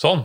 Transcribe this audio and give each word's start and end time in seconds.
Sånn. 0.00 0.24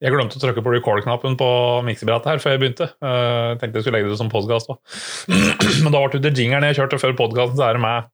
Jeg 0.00 0.14
glemte 0.14 0.38
å 0.38 0.40
trykke 0.40 0.62
på 0.64 0.72
record-knappen 0.72 1.34
på 1.36 1.48
miksebrettet 1.84 2.30
her 2.30 2.40
før 2.40 2.54
jeg 2.54 2.62
begynte. 2.62 2.88
Jeg 3.04 3.58
tenkte 3.60 3.80
jeg 3.80 3.84
skulle 3.84 3.98
legge 3.98 4.14
det 4.14 4.20
som 4.20 4.32
podkast 4.32 4.72
òg. 4.72 4.80
Men 5.84 5.92
da 5.92 6.00
ble 6.06 6.22
det 6.24 6.32
jingeren 6.38 6.64
jeg 6.70 6.80
kjørte 6.80 7.02
før 7.02 7.18
podkasten, 7.20 7.58
så 7.60 7.68
er 7.68 7.76
det 7.76 7.84
med 7.84 8.08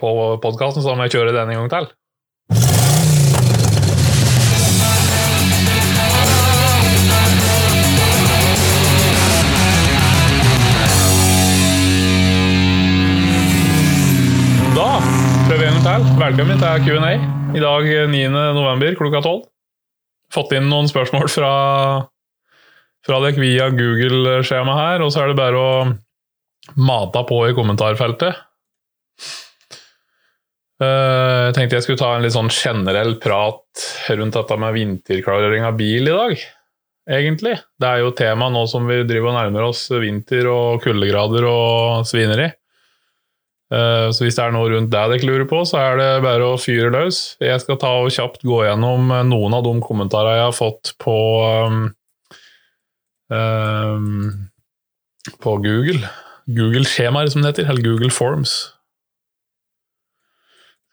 på 0.00 0.10
podkasten, 0.40 0.80
så 0.80 0.94
da 0.94 0.96
må 0.96 1.08
jeg 1.08 1.18
kjøre 1.18 1.36
den 1.36 1.52
en 1.52 1.64
gang 1.66 1.72
til. 1.74 2.77
Prøver 15.82 16.02
vi 16.02 16.02
en 16.02 16.08
til. 16.08 16.18
Velkommen 16.18 16.58
til 16.60 16.84
Q&A. 16.86 17.12
I 17.54 17.60
dag 17.62 17.86
9. 18.10 18.22
november 18.56 18.94
klokka 18.98 19.20
12. 19.24 19.42
Fått 20.34 20.52
inn 20.56 20.66
noen 20.68 20.88
spørsmål 20.90 21.28
fra, 21.32 21.52
fra 23.06 23.20
dere 23.24 23.40
via 23.40 23.68
Google-skjemaet 23.72 24.80
her, 24.82 25.04
og 25.04 25.12
så 25.14 25.22
er 25.22 25.30
det 25.32 25.38
bare 25.38 25.60
å 25.62 25.70
mate 26.84 27.22
på 27.28 27.38
i 27.48 27.54
kommentarfeltet. 27.56 28.42
Eh, 30.82 31.46
Jeg 31.48 31.54
tenkte 31.56 31.78
jeg 31.78 31.86
skulle 31.86 32.02
ta 32.02 32.12
en 32.16 32.26
litt 32.26 32.34
sånn 32.36 32.52
generell 32.52 33.16
prat 33.22 33.86
rundt 34.18 34.36
dette 34.36 34.58
med 34.60 34.76
vinterklarering 34.76 35.64
av 35.64 35.78
bil 35.78 36.10
i 36.10 36.14
dag, 36.14 36.36
egentlig. 37.08 37.56
Det 37.80 37.88
er 37.88 38.02
jo 38.04 38.12
tema 38.18 38.50
nå 38.52 38.66
som 38.68 38.86
vi 38.86 39.00
driver 39.08 39.32
og 39.32 39.38
nærmer 39.40 39.70
oss 39.70 39.86
vinter 39.94 40.50
og 40.52 40.82
kuldegrader 40.84 41.48
og 41.48 42.04
svineri. 42.08 42.50
Eh, 43.68 44.08
Så 44.14 44.24
hvis 44.24 44.38
det 44.38 44.44
er 44.46 44.54
noe 44.54 44.70
rundt 44.72 44.90
det 44.92 45.02
dere 45.12 45.28
lurer 45.28 45.48
på, 45.48 45.60
så 45.68 45.80
er 45.82 45.98
det 46.00 46.08
bare 46.24 46.46
å 46.46 46.60
fyre 46.60 46.88
løs. 46.94 47.36
Jeg 47.42 47.60
skal 47.60 47.80
ta 47.80 47.90
og 48.00 48.12
kjapt 48.14 48.46
gå 48.48 48.62
gjennom 48.64 49.12
noen 49.28 49.56
av 49.58 49.66
de 49.66 49.74
kommentarene 49.84 50.38
jeg 50.38 50.46
har 50.46 50.56
fått 50.56 50.94
på 51.02 51.16
um, 53.28 54.48
på 55.44 55.56
Google. 55.60 56.08
Google-skjemaer, 56.48 57.28
som 57.28 57.42
det 57.44 57.52
heter. 57.52 57.68
Eller 57.68 57.84
Google 57.84 58.10
Forms. 58.10 58.54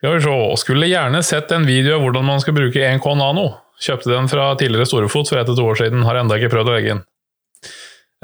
Skal 0.01 0.17
vi 0.17 0.23
se. 0.25 0.39
Skulle 0.59 0.89
gjerne 0.91 1.23
sett 1.23 1.51
en 1.55 1.65
video 1.65 1.95
av 1.95 2.03
hvordan 2.03 2.27
man 2.27 2.43
skal 2.43 2.57
bruke 2.57 2.83
1K 2.83 3.15
Nano. 3.15 3.47
Kjøpte 3.81 4.11
den 4.11 4.27
fra 4.31 4.51
tidligere 4.59 4.87
Storefot 4.87 5.31
for 5.31 5.39
ett 5.39 5.47
til 5.49 5.57
to 5.57 5.65
år 5.71 5.79
siden. 5.79 6.03
Har 6.07 6.19
enda 6.19 6.35
ikke 6.39 6.51
prøvd 6.53 6.71
å 6.71 6.75
legge 6.75 6.95
inn. 6.95 7.05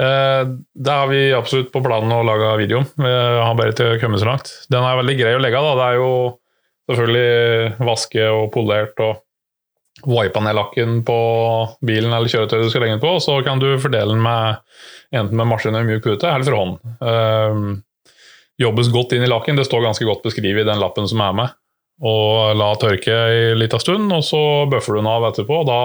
Eh, 0.02 0.44
Det 0.74 0.90
har 0.98 1.06
vi 1.12 1.20
absolutt 1.36 1.72
på 1.72 1.82
planen 1.84 2.10
å 2.16 2.22
lage 2.26 2.52
video. 2.58 2.82
Vi 2.96 3.10
har 3.12 3.54
bare 3.58 3.72
ikke 3.74 4.00
kommet 4.02 4.22
så 4.22 4.26
langt. 4.32 4.50
Den 4.72 4.82
er 4.86 4.98
veldig 4.98 5.18
grei 5.20 5.34
å 5.36 5.42
legge 5.42 5.60
av. 5.60 5.76
Det 5.78 5.88
er 5.90 6.00
jo 6.00 6.08
selvfølgelig 6.90 7.86
vaske 7.86 8.24
og 8.32 8.48
polert 8.54 8.98
og 9.04 9.20
wipe 10.08 10.40
ned 10.42 10.56
lakken 10.56 11.02
på 11.06 11.16
bilen 11.86 12.10
eller 12.16 12.26
kjøretøyet 12.32 12.64
du 12.66 12.70
skal 12.72 12.82
legge 12.82 12.96
den 12.96 13.02
på, 13.04 13.12
så 13.22 13.36
kan 13.46 13.60
du 13.62 13.68
fordele 13.78 14.08
den 14.16 14.22
med 14.24 14.56
enten 15.14 15.36
med 15.38 15.46
maskin 15.46 15.76
eller 15.76 15.86
mjuk 15.86 16.02
pute, 16.08 16.26
eller 16.26 16.48
for 16.48 16.56
hånd. 16.58 16.80
Eh, 17.06 17.60
jobbes 18.64 18.90
godt 18.94 19.12
inn 19.14 19.22
i 19.22 19.30
lakken. 19.30 19.56
Det 19.60 19.68
står 19.68 19.84
ganske 19.84 20.06
godt 20.08 20.24
beskrevet 20.26 20.64
i 20.64 20.68
den 20.70 20.80
lappen 20.82 21.06
som 21.10 21.20
er 21.22 21.36
med. 21.38 21.54
Og 22.02 22.56
la 22.58 22.72
tørke 22.80 23.14
en 23.52 23.60
liten 23.60 23.78
stund, 23.82 24.10
og 24.16 24.24
så 24.26 24.42
bøffer 24.72 24.96
du 24.96 25.02
den 25.02 25.12
av 25.12 25.28
etterpå. 25.28 25.60
Da 25.68 25.78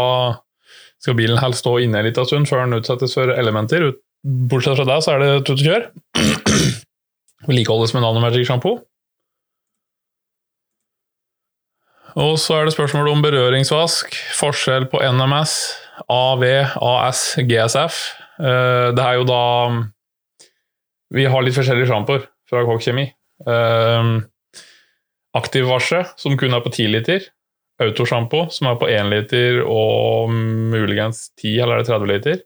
skal 1.03 1.17
bilen 1.19 1.37
helst 1.37 1.61
stå 1.61 1.75
inne 1.83 1.99
en 2.01 2.07
liten 2.09 2.25
stund 2.25 2.49
før 2.49 2.63
den 2.65 2.79
utsettes 2.79 3.13
for 3.13 3.29
elementer. 3.35 3.91
Ut- 3.91 4.01
Bortsett 4.25 4.77
fra 4.79 4.85
deg, 4.87 5.01
så 5.05 5.13
er 5.13 5.23
det 5.23 5.31
tut 5.47 5.59
og 5.61 5.65
kjør. 5.67 5.87
Vedlikeholdes 7.47 7.93
med 7.95 8.03
nanomagic 8.03 8.47
shampoo. 8.49 8.79
Og 12.17 12.39
så 12.41 12.55
er 12.57 12.65
det 12.65 12.73
spørsmål 12.73 13.11
om 13.11 13.21
berøringsvask. 13.21 14.15
Forskjell 14.39 14.87
på 14.89 15.01
NMS, 15.05 15.53
AV, 16.09 16.43
AS, 16.81 17.21
GSF. 17.45 17.99
Eh, 18.41 18.89
Det 18.97 19.03
er 19.03 19.19
jo 19.19 19.27
da 19.27 19.43
Vi 21.13 21.23
har 21.23 21.41
litt 21.41 21.55
forskjellige 21.55 21.87
sjampoer 21.87 22.25
fra 22.49 22.65
Kokk 22.67 22.81
Kjemi. 22.83 23.05
Eh, 23.47 24.09
Aktivvasje, 25.37 26.01
som 26.17 26.35
kun 26.37 26.53
er 26.53 26.63
på 26.65 26.73
10 26.73 26.87
liter. 26.91 27.21
Autosjampo, 27.79 28.47
som 28.51 28.67
er 28.67 28.75
på 28.81 28.89
1 28.89 29.07
liter 29.13 29.61
og 29.63 30.31
muligens 30.33 31.29
10 31.37 31.59
eller 31.61 31.77
er 31.77 31.83
30 31.85 32.07
liter. 32.09 32.41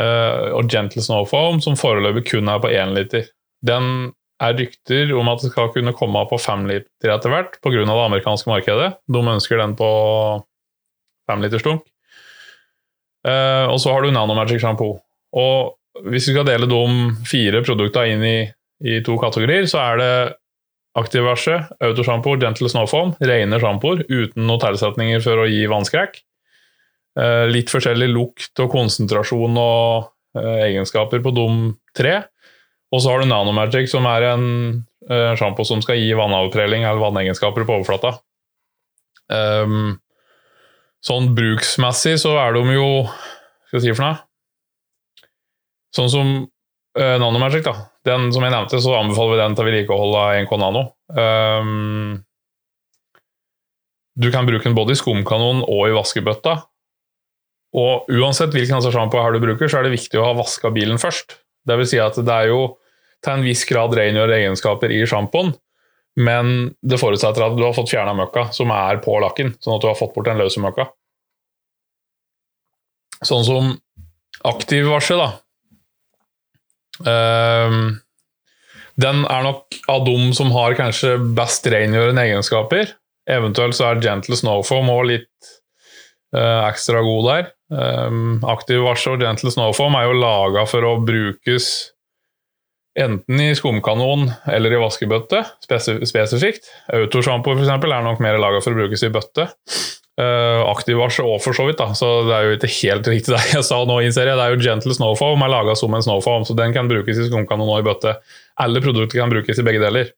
Eh, 0.00 0.48
og 0.56 0.70
Gentle 0.72 1.04
Snow 1.04 1.26
Foam, 1.28 1.60
som 1.60 1.76
foreløpig 1.76 2.24
kun 2.30 2.48
er 2.48 2.60
på 2.62 2.70
1 2.72 2.94
liter. 2.96 3.28
Den 3.64 4.12
er 4.42 4.56
rykter 4.58 5.12
om 5.14 5.28
at 5.30 5.42
det 5.44 5.52
skal 5.52 5.70
kunne 5.74 5.94
komme 5.94 6.24
på 6.30 6.38
5 6.40 6.64
liter 6.70 7.12
etter 7.14 7.32
hvert 7.32 7.58
pga. 7.62 7.84
det 7.84 7.98
amerikanske 8.06 8.50
markedet. 8.50 8.94
De 9.06 9.20
ønsker 9.20 9.60
den 9.60 9.76
på 9.76 9.90
5 11.30 11.44
liters 11.44 11.62
dunk. 11.62 11.84
Eh, 13.26 13.66
og 13.68 13.78
så 13.78 13.92
har 13.92 14.02
du 14.02 14.10
Nanomagic 14.10 14.60
Shampoo. 14.60 14.98
Og 15.32 15.76
hvis 16.08 16.28
vi 16.28 16.34
skal 16.34 16.48
dele 16.48 16.66
de 16.66 16.82
fire 17.28 17.62
produktene 17.62 18.16
inn 18.16 18.24
i, 18.24 18.38
i 18.82 19.00
to 19.04 19.18
kategorier, 19.20 19.68
så 19.70 19.78
er 19.92 20.00
det 20.00 20.14
Aktivverse, 20.98 21.54
autosjampo, 21.80 22.34
Gentle 22.36 22.68
Snowfoam, 22.68 23.14
rene 23.24 23.56
sjampoer 23.62 24.02
uten 24.10 24.44
noen 24.44 24.60
tilsetninger 24.60 25.22
for 25.24 25.40
å 25.40 25.46
gi 25.48 25.62
vannskrekk. 25.70 26.18
Eh, 27.12 27.46
litt 27.52 27.68
forskjellig 27.68 28.08
lukt 28.08 28.60
og 28.62 28.70
konsentrasjon 28.72 29.58
og 29.60 30.38
eh, 30.38 30.68
egenskaper 30.70 31.20
på 31.24 31.34
de 31.36 31.46
tre. 31.96 32.14
Og 32.92 33.02
så 33.02 33.12
har 33.12 33.20
du 33.20 33.28
Nanomagic, 33.28 33.90
som 33.92 34.08
er 34.08 34.30
en 34.30 34.46
eh, 35.10 35.32
sjampo 35.36 35.66
som 35.68 35.82
skal 35.84 36.00
gi 36.00 36.12
vannavtrelling 36.16 36.86
eller 36.86 37.02
vannegenskaper 37.02 37.68
på 37.68 37.78
overflata. 37.78 38.16
Ehm, 39.32 39.94
sånn 41.04 41.30
bruksmessig 41.36 42.18
så 42.20 42.34
er 42.40 42.56
de 42.56 42.76
jo 42.76 42.88
skal 43.68 43.78
jeg 43.78 43.84
si 43.86 43.94
for 43.96 44.04
noe? 44.04 44.18
Sånn 45.92 46.10
som 46.12 46.34
Nanomagic, 46.92 47.64
da. 47.64 47.86
Den 48.04 48.26
som 48.34 48.44
jeg 48.44 48.52
nevnte, 48.52 48.76
så 48.84 48.98
anbefaler 48.98 49.32
vi 49.32 49.40
den 49.40 49.54
til 49.56 49.64
vedlikehold 49.68 50.16
av 50.18 50.34
1K 50.36 50.56
Nano. 50.60 50.82
Um, 51.16 52.18
du 54.20 54.28
kan 54.32 54.44
bruke 54.48 54.66
den 54.66 54.76
både 54.76 54.92
i 54.92 55.00
skumkanon 55.00 55.62
og 55.64 55.86
i 55.88 55.94
vaskebøtta. 55.96 56.58
Og 57.72 58.10
uansett 58.12 58.52
hvilken 58.52 58.76
altså 58.76 58.92
sjampo 58.92 59.20
du 59.32 59.40
bruker, 59.40 59.68
så 59.68 59.80
er 59.80 59.86
det 59.86 59.96
viktig 59.96 60.20
å 60.20 60.26
ha 60.26 60.36
vaska 60.36 60.70
bilen 60.74 61.00
først. 61.00 61.38
Det 61.64 61.76
vil 61.78 61.88
si 61.88 62.00
at 62.02 62.18
det 62.18 62.34
er 62.34 62.50
jo 62.52 62.62
til 63.22 63.36
en 63.36 63.44
viss 63.46 63.62
grad 63.68 63.94
rengjørende 63.96 64.40
egenskaper 64.40 64.92
i 64.92 65.04
sjampoen, 65.08 65.54
men 66.20 66.72
det 66.84 66.98
forutsetter 67.00 67.46
at 67.46 67.54
du 67.56 67.62
har 67.64 67.76
fått 67.76 67.92
fjerna 67.92 68.12
møkka 68.18 68.50
som 68.52 68.72
er 68.74 68.98
på 69.04 69.14
lakken, 69.22 69.54
sånn 69.62 69.78
at 69.78 69.84
du 69.84 69.88
har 69.88 69.96
fått 69.96 70.12
bort 70.16 70.28
den 70.28 70.42
løse 70.42 70.60
møkka. 70.60 70.90
Sånn 73.22 73.46
som 73.46 73.70
aktivvarsel, 74.48 75.22
da. 75.22 75.30
Um, 77.02 78.02
den 79.00 79.22
er 79.24 79.46
nok 79.46 79.78
av 79.88 80.04
dem 80.04 80.34
som 80.36 80.52
har 80.52 80.76
kanskje 80.76 81.14
best 81.38 81.66
rengjørende 81.70 82.26
egenskaper. 82.28 82.92
Eventuelt 83.30 83.78
så 83.78 83.88
er 83.88 84.02
Gentle 84.02 84.36
Snowfoam 84.36 84.90
òg 84.92 85.06
litt 85.08 85.52
uh, 86.36 86.66
ekstra 86.66 87.00
god 87.06 87.28
der. 87.30 87.50
Um, 87.72 88.42
Aktivvarsel 88.44 89.16
og 89.16 89.22
Gentle 89.24 89.52
Snowform 89.54 89.96
er 89.96 90.08
jo 90.08 90.20
laga 90.20 90.66
for 90.68 90.84
å 90.84 90.98
brukes 91.00 91.70
enten 92.98 93.40
i 93.40 93.54
skumkanon 93.56 94.26
eller 94.52 94.74
i 94.74 94.80
vaskebøtte, 94.82 95.40
spesif 95.64 96.02
spesifikt. 96.10 96.68
Autosjampo 96.92 97.54
f.eks. 97.56 97.70
er 97.72 98.04
nok 98.04 98.20
mer 98.20 98.36
laga 98.42 98.60
for 98.60 98.76
å 98.76 98.82
brukes 98.82 99.04
i 99.06 99.12
bøtte. 99.14 99.48
Uh, 100.20 100.60
Aktivvarsel 100.68 101.24
òg, 101.24 101.38
for 101.40 101.56
så 101.56 101.64
vidt. 101.64 101.80
da, 101.80 101.94
så 101.96 102.10
Det 102.28 102.34
er 102.36 102.44
jo 102.44 102.58
ikke 102.58 102.72
helt 102.82 103.08
riktig 103.08 103.32
det 103.32 103.40
jeg 103.54 103.64
sa 103.64 103.80
nå. 103.88 103.96
innser 104.04 104.28
jeg. 104.28 104.36
Det 104.36 104.44
er 104.44 104.52
jo 104.52 104.66
Gentle 104.66 104.98
Snowform 104.98 105.46
er 105.46 105.54
laga 105.54 105.78
som 105.78 105.96
en 105.96 106.04
snowform, 106.04 106.44
så 106.44 106.58
den 106.58 106.76
kan 106.76 106.90
brukes 106.90 107.16
i 107.16 107.30
skumkanon 107.30 107.72
og 107.72 107.80
i 107.80 107.88
bøtte. 107.88 108.18
Alle 108.60 108.84
produkter 108.84 109.22
kan 109.22 109.32
brukes 109.32 109.62
i 109.62 109.64
begge 109.64 109.80
deler. 109.80 110.12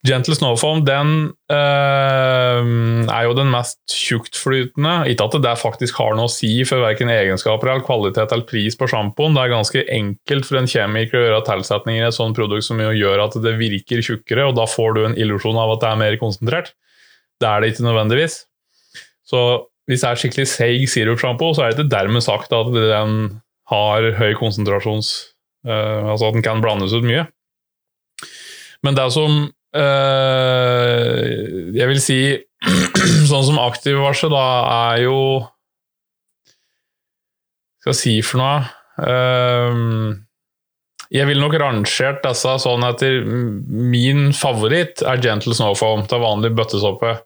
Gentle 0.00 0.32
Snowfoam 0.32 0.80
den 0.88 1.10
eh, 1.52 2.68
er 3.12 3.24
jo 3.26 3.34
den 3.36 3.50
mest 3.52 3.82
tjuktflytende. 3.92 4.94
Ikke 5.12 5.26
at 5.28 5.36
det 5.44 5.52
faktisk 5.60 5.98
har 6.00 6.14
noe 6.16 6.30
å 6.30 6.32
si 6.32 6.54
for 6.68 6.80
verken 6.86 7.12
egenskaper 7.12 7.68
eller 7.68 7.84
kvalitet 7.84 8.32
eller 8.32 8.48
pris 8.48 8.78
på 8.80 8.88
sjampoen. 8.88 9.36
Det 9.36 9.42
er 9.42 9.52
ganske 9.52 9.82
enkelt 9.98 10.48
for 10.48 10.60
en 10.62 10.70
kjemiker 10.72 11.20
å 11.20 11.24
gjøre 11.26 11.42
tilsetninger 11.50 12.06
i 12.06 12.08
et 12.08 12.16
sånt 12.16 12.38
produkt 12.38 12.64
som 12.64 12.80
gjør 12.80 13.26
at 13.26 13.36
det 13.44 13.52
virker 13.60 14.00
tjukkere, 14.06 14.48
og 14.48 14.56
da 14.56 14.64
får 14.70 14.96
du 14.96 15.02
en 15.04 15.18
illusjon 15.20 15.60
av 15.60 15.74
at 15.76 15.84
det 15.84 15.92
er 15.92 16.00
mer 16.06 16.18
konsentrert. 16.22 16.72
Det 17.40 17.50
er 17.50 17.60
det 17.60 17.74
ikke 17.74 17.88
nødvendigvis. 17.90 18.40
Så 19.28 19.44
hvis 19.90 20.00
det 20.00 20.08
er 20.08 20.24
skikkelig 20.24 20.48
seig 20.48 20.88
sirupsjampo, 20.88 21.52
så 21.52 21.66
er 21.66 21.74
det 21.74 21.82
ikke 21.82 21.92
dermed 21.92 22.24
sagt 22.24 22.56
at 22.56 22.72
den 22.72 23.16
har 23.68 24.10
høy 24.16 24.32
konsentrasjons... 24.40 25.12
eh, 25.68 26.08
altså 26.08 26.30
at 26.30 26.40
den 26.40 26.46
kan 26.46 26.64
blandes 26.64 26.96
ut 26.96 27.04
mye. 27.04 27.28
Men 28.80 28.96
det 28.96 29.10
som 29.12 29.50
eh, 29.76 31.18
Jeg 31.76 31.90
vil 31.90 32.00
si 32.02 32.20
Sånn 33.30 33.46
som 33.46 33.60
aktivvarsel, 33.62 34.32
da, 34.32 34.46
er 34.92 35.04
jo 35.06 35.20
Skal 37.80 37.94
jeg 37.94 38.00
si 38.00 38.14
for 38.26 38.42
noe 38.42 38.58
eh, 39.06 39.78
Jeg 41.16 41.30
ville 41.30 41.44
nok 41.44 41.56
rangert 41.62 42.22
disse 42.26 42.56
sånn 42.64 42.86
etter 42.88 43.22
Min 43.24 44.30
favoritt 44.36 45.04
er 45.06 45.22
Gentle 45.22 45.56
Snowfoam 45.56 46.04
er 46.06 46.22
vanlig 46.22 46.52
bøttesåpe. 46.58 47.16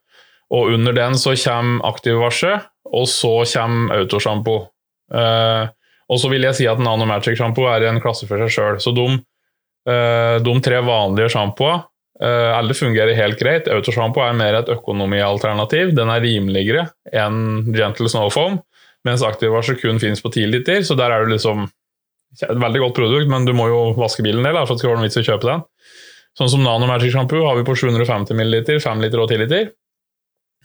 Og 0.55 0.75
under 0.77 0.95
den 0.97 1.17
så 1.19 1.35
kommer 1.41 1.85
aktivvarsel, 1.89 2.61
og 2.95 3.09
så 3.11 3.33
kommer 3.49 3.99
autosjampo. 3.99 4.55
Uh, 5.13 5.69
og 6.09 6.21
så 6.21 6.31
vil 6.33 6.47
jeg 6.47 6.57
si 6.59 6.67
at 6.69 6.81
Nano 6.81 7.07
Magic 7.09 7.37
sjampo 7.39 7.67
er 7.69 7.85
en 7.89 8.01
klasse 8.03 8.29
for 8.29 8.41
seg 8.45 8.53
sjøl. 8.53 8.79
Så 8.81 8.93
de, 8.97 9.07
de, 9.85 10.55
tre 10.65 10.81
vanlige 10.85 11.33
sjampoene 11.35 11.85
alle 12.23 12.77
fungerer 12.79 13.17
helt 13.19 13.41
greit. 13.41 13.67
Autosjampo 13.67 14.23
er 14.23 14.37
mer 14.39 14.61
et 14.61 14.69
økonomialternativ. 14.71 15.91
Den 15.97 16.13
er 16.15 16.23
rimeligere 16.23 16.85
enn 17.11 17.73
Gentle 17.75 18.07
Snowfoam, 18.13 18.61
mens 19.05 19.25
Activasje 19.27 19.75
kun 19.81 19.99
finnes 19.99 20.23
på 20.23 20.31
10 20.31 20.47
liter, 20.53 20.85
så 20.87 20.95
der 20.99 21.11
er 21.11 21.25
det 21.25 21.35
liksom 21.35 21.67
et 22.43 22.59
veldig 22.59 22.83
godt 22.85 22.99
produkt, 22.99 23.31
men 23.31 23.47
du 23.47 23.53
må 23.57 23.67
jo 23.71 23.81
vaske 23.99 24.23
bilen 24.25 24.43
en 24.43 24.53
del 24.53 24.61
for 24.63 24.75
at 24.75 24.79
det 24.79 24.85
skal 24.85 24.93
være 24.93 25.01
noen 25.01 25.09
vits 25.09 25.19
i 25.19 25.25
å 25.25 25.29
kjøpe 25.29 25.51
den. 25.51 25.65
Sånn 26.39 26.51
som 26.51 26.65
Nano 26.67 26.87
Magic 26.91 27.15
Shampoo 27.15 27.45
har 27.47 27.59
vi 27.59 27.67
på 27.67 27.77
750 27.79 28.35
ml, 28.35 28.57
5 28.83 29.03
liter 29.05 29.23
og 29.23 29.31
10 29.31 29.43
liter. 29.45 29.69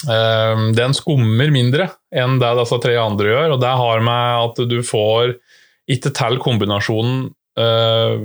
Ehm, 0.07 0.69
den 0.78 0.95
skummer 0.95 1.52
mindre 1.52 1.90
enn 2.16 2.40
det 2.42 2.54
disse 2.62 2.80
tre 2.81 2.95
andre 3.02 3.34
gjør, 3.34 3.56
og 3.56 3.62
det 3.62 3.74
har 3.81 4.06
med 4.06 4.45
at 4.48 4.63
du 4.72 4.80
får 4.86 5.36
ikke 5.90 6.13
til 6.13 6.38
kombinasjonen 6.42 7.22
uh, 7.57 8.16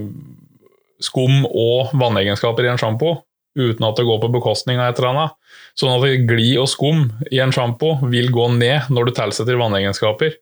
skum 1.05 1.45
og 1.49 1.95
vannegenskaper 1.95 2.67
i 2.67 2.73
en 2.73 2.81
sjampo 2.81 3.19
uten 3.55 3.87
at 3.87 3.99
det 3.99 4.07
går 4.09 4.19
på 4.23 4.33
bekostning 4.35 4.81
av 4.81 4.91
et 4.91 4.99
eller 4.99 5.13
annet. 5.13 5.35
Sånn 5.79 5.95
at 5.95 6.27
glid 6.27 6.57
og 6.63 6.71
skum 6.71 7.05
i 7.31 7.39
en 7.43 7.55
sjampo 7.55 7.97
vil 8.11 8.33
gå 8.35 8.49
ned 8.57 8.91
når 8.91 9.09
du 9.11 9.15
tilsetter 9.19 9.61
vannegenskaper. 9.61 10.35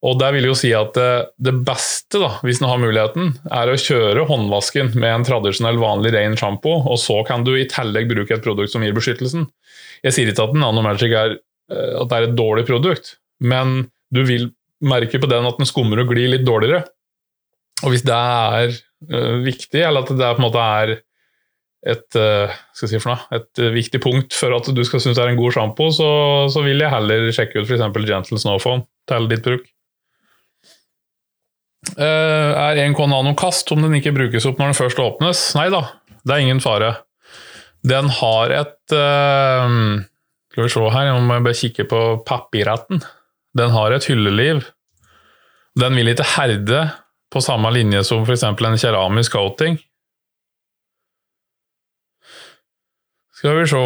Og 0.00 0.16
det 0.16 0.30
vil 0.32 0.46
jo 0.48 0.54
si 0.56 0.70
at 0.72 0.94
det, 0.96 1.32
det 1.44 1.52
beste, 1.66 2.20
da, 2.22 2.30
hvis 2.44 2.62
en 2.62 2.70
har 2.70 2.80
muligheten, 2.80 3.34
er 3.52 3.68
å 3.68 3.80
kjøre 3.80 4.24
håndvasken 4.30 4.94
med 4.94 5.10
en 5.10 5.26
tradisjonell, 5.28 5.80
vanlig 5.80 6.14
ren 6.14 6.38
sjampo, 6.40 6.78
og 6.88 6.96
så 7.02 7.18
kan 7.28 7.44
du 7.44 7.52
i 7.52 7.66
tillegg 7.68 8.08
bruke 8.08 8.38
et 8.38 8.44
produkt 8.44 8.72
som 8.72 8.84
gir 8.84 8.96
beskyttelsen. 8.96 9.44
Jeg 10.06 10.16
sier 10.16 10.32
ikke 10.32 10.48
at 10.48 10.56
Nanomagic 10.56 11.12
er, 11.12 11.36
eh, 11.68 11.92
at 12.00 12.08
det 12.08 12.16
er 12.16 12.28
et 12.30 12.38
dårlig 12.38 12.64
produkt, 12.70 13.18
men 13.44 13.90
du 14.08 14.22
vil 14.24 14.48
merke 14.80 15.20
på 15.20 15.28
den 15.28 15.44
at 15.44 15.60
den 15.60 15.68
skummer 15.68 16.00
og 16.00 16.14
glir 16.14 16.32
litt 16.32 16.48
dårligere. 16.48 16.86
Og 17.84 17.92
hvis 17.92 18.04
det 18.08 18.16
er 18.16 18.72
viktig, 19.00 19.80
eller 19.80 20.04
at 20.04 20.10
det 20.12 20.24
er, 20.24 20.34
på 20.36 20.42
en 20.42 20.46
måte 20.48 20.60
er 20.60 20.90
et, 21.88 22.16
uh, 22.20 22.52
si 22.76 22.98
noe, 22.98 23.16
et 23.32 23.60
uh, 23.62 23.70
viktig 23.72 24.00
punkt 24.04 24.36
for 24.36 24.52
at 24.52 24.68
du 24.76 24.80
skal 24.84 25.00
synes 25.00 25.16
det 25.16 25.24
er 25.24 25.32
en 25.32 25.40
god 25.40 25.54
sjampo, 25.56 25.88
så, 25.96 26.08
så, 26.52 26.64
vil 26.66 26.82
jeg 26.82 26.92
heller 26.92 27.30
sjekke 27.32 27.62
ut 27.62 27.68
f.eks. 27.68 27.86
Gentle 28.04 28.40
Snowphone 28.40 28.84
til 29.08 29.28
ditt 29.30 29.44
bruk. 29.46 29.68
er 31.96 32.82
1K 32.84 33.06
Nano 33.08 33.32
kast 33.38 33.72
om 33.72 33.80
den 33.86 33.96
ikke 33.96 34.12
brukes 34.12 34.44
opp 34.48 34.60
når 34.60 34.72
den 34.72 34.80
først 34.82 35.00
åpnes? 35.00 35.44
Nei 35.56 35.70
da, 35.72 35.86
det 36.20 36.36
er 36.36 36.44
ingen 36.44 36.60
fare. 36.60 36.98
Den 37.86 38.10
har 38.12 38.52
et 38.52 38.92
uh, 38.92 40.04
Skal 40.52 40.66
vi 40.66 40.72
se 40.74 40.84
her, 40.92 41.08
jeg 41.08 41.24
må 41.24 41.40
bare 41.40 41.56
kikke 41.56 41.88
på 41.88 42.02
papirretten. 42.28 43.00
Den 43.56 43.72
har 43.72 43.96
et 43.96 44.04
hylleliv. 44.10 44.66
Den 45.80 45.96
vil 45.96 46.12
ikke 46.12 46.26
herde 46.36 46.82
på 47.30 47.40
samme 47.40 47.70
linje 47.70 48.04
som 48.04 48.24
f.eks. 48.24 48.42
en 48.42 48.78
keramisk 48.78 49.32
coating. 49.32 49.78
Skal 53.40 53.56
vi 53.56 53.68
se 53.70 53.76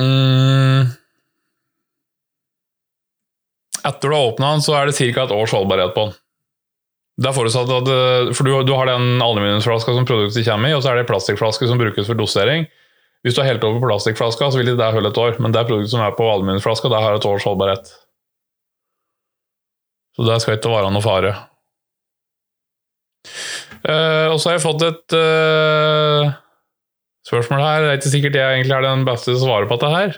mm. 0.00 0.92
Etter 3.84 4.08
du 4.08 4.14
har 4.14 4.28
åpna 4.28 4.52
den, 4.52 4.62
så 4.62 4.76
er 4.78 4.86
det 4.86 4.94
ca. 4.96 5.24
et 5.24 5.34
års 5.34 5.52
holdbarhet 5.52 5.96
på 5.96 6.06
den. 6.06 6.14
Det 7.20 7.28
er 7.30 7.34
forutsatt 7.36 7.70
at, 7.70 7.90
eh, 7.90 8.30
for 8.34 8.46
du, 8.46 8.54
du 8.66 8.72
har 8.74 8.88
den 8.88 9.20
aluminiumsflaska 9.22 9.92
som 9.94 10.06
produktet 10.08 10.46
kommer 10.46 10.70
i, 10.70 10.76
og 10.76 10.82
så 10.82 10.92
er 10.92 11.00
det 11.00 11.10
plastikkflaske 11.10 11.68
som 11.70 11.78
brukes 11.78 12.08
for 12.08 12.18
dosering. 12.18 12.66
Hvis 13.24 13.36
du 13.36 13.42
har 13.42 13.50
helt 13.52 13.64
over 13.64 13.82
på 13.82 13.90
plastikkflaska, 13.90 14.50
så 14.50 14.60
vil 14.60 14.72
det 14.72 14.78
der 14.80 14.94
holde 14.94 15.12
et 15.12 15.20
år. 15.20 15.38
Men 15.40 15.54
det 15.54 15.66
produktet 15.68 15.94
som 15.94 16.02
er 16.04 16.16
på 16.16 16.26
aluminiumsflaska, 16.28 16.90
der 16.92 17.04
har 17.04 17.18
et 17.18 17.28
års 17.28 17.46
holdbarhet. 17.46 17.92
Så 20.14 20.26
det 20.28 20.38
skal 20.42 20.58
ikke 20.58 20.72
være 20.72 20.92
noe 20.94 21.04
fare. 21.04 21.34
Uh, 23.84 24.32
og 24.32 24.38
så 24.40 24.50
har 24.50 24.56
jeg 24.56 24.64
fått 24.64 24.84
et 24.86 25.16
uh, 25.18 26.30
spørsmål 27.28 27.64
her. 27.64 27.82
Det 27.82 27.90
er 27.90 27.98
ikke 28.00 28.14
sikkert 28.14 28.38
jeg 28.38 28.60
egentlig 28.60 28.76
er 28.78 28.86
den 28.86 29.04
beste 29.08 29.32
til 29.32 29.40
å 29.40 29.44
svare 29.44 29.68
på 29.68 29.78
dette 29.78 29.92
her. 29.92 30.16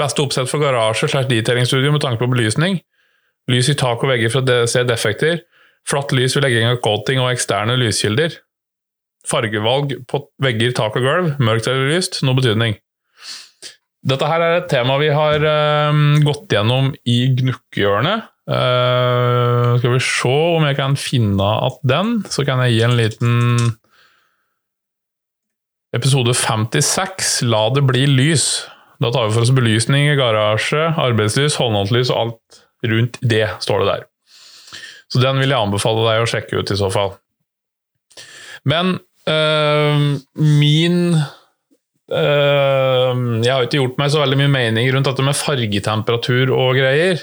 Beste 0.00 0.22
oppsett 0.22 0.50
for 0.50 0.62
garasje 0.62 1.08
slash 1.10 1.30
detailing-studio 1.30 1.94
med 1.94 2.04
tanke 2.04 2.22
på 2.22 2.30
belysning. 2.30 2.78
Lys 3.50 3.70
i 3.72 3.78
tak 3.78 4.04
og 4.04 4.12
vegger 4.12 4.32
for 4.34 4.46
å 4.46 4.60
se 4.70 4.84
defekter. 4.86 5.40
Flatt 5.88 6.12
lys 6.14 6.36
ved 6.36 6.44
legging 6.44 6.68
av 6.68 6.78
coating 6.84 7.22
og 7.22 7.32
eksterne 7.32 7.78
lyskilder. 7.80 8.36
Fargevalg 9.28 9.96
på 10.08 10.22
vegger, 10.42 10.72
tak 10.76 10.96
og 10.96 11.04
gulv, 11.04 11.32
mørkt 11.42 11.68
eller 11.68 11.90
lyst, 11.92 12.20
noe 12.24 12.38
betydning. 12.38 12.76
Dette 14.06 14.28
her 14.28 14.40
er 14.40 14.54
et 14.60 14.70
tema 14.72 14.96
vi 15.00 15.10
har 15.12 15.42
um, 15.92 16.20
gått 16.24 16.54
gjennom 16.54 16.88
i 17.04 17.18
Gnukkehjørnet. 17.36 18.30
Uh, 18.50 19.76
skal 19.78 19.92
vi 19.94 20.00
se 20.02 20.30
om 20.56 20.64
jeg 20.66 20.74
kan 20.78 20.96
finne 20.98 21.50
at 21.68 21.76
den, 21.86 22.16
så 22.26 22.42
kan 22.46 22.58
jeg 22.64 22.74
gi 22.74 22.82
en 22.86 22.96
liten 22.98 23.36
Episode 25.94 26.34
56, 26.34 27.40
La 27.50 27.64
det 27.74 27.82
bli 27.86 28.04
lys. 28.06 28.44
Da 29.02 29.10
tar 29.10 29.26
vi 29.26 29.34
for 29.34 29.46
oss 29.46 29.54
belysning 29.54 30.06
i 30.06 30.18
garasje, 30.18 30.92
arbeidslys, 31.02 31.56
håndholdtlys 31.58 32.12
og 32.14 32.20
alt 32.20 32.60
rundt 32.90 33.18
det, 33.22 33.46
står 33.64 33.82
det 33.82 33.88
der. 33.88 34.04
Så 35.10 35.22
den 35.22 35.40
vil 35.42 35.50
jeg 35.50 35.58
anbefale 35.58 36.04
deg 36.06 36.22
å 36.22 36.28
sjekke 36.30 36.60
ut 36.60 36.70
i 36.70 36.78
så 36.78 36.90
fall. 36.94 37.14
Men 38.70 38.98
uh, 39.26 40.18
min 40.36 41.16
Jeg 42.10 43.52
har 43.52 43.66
ikke 43.66 43.78
gjort 43.78 44.00
meg 44.00 44.10
så 44.10 44.22
veldig 44.22 44.38
mye 44.40 44.50
mening 44.50 44.88
rundt 44.90 45.06
dette 45.06 45.22
med 45.22 45.38
fargetemperatur 45.38 46.50
og 46.56 46.74
greier, 46.78 47.22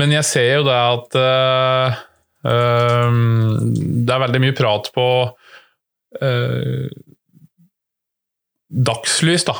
men 0.00 0.14
jeg 0.14 0.26
ser 0.26 0.48
jo 0.58 0.64
det 0.66 0.76
at 0.76 1.18
øh, 1.20 2.00
det 2.46 4.14
er 4.14 4.24
veldig 4.26 4.42
mye 4.42 4.56
prat 4.58 4.90
på 4.94 5.06
dagslys, 8.66 9.44
da. 9.46 9.54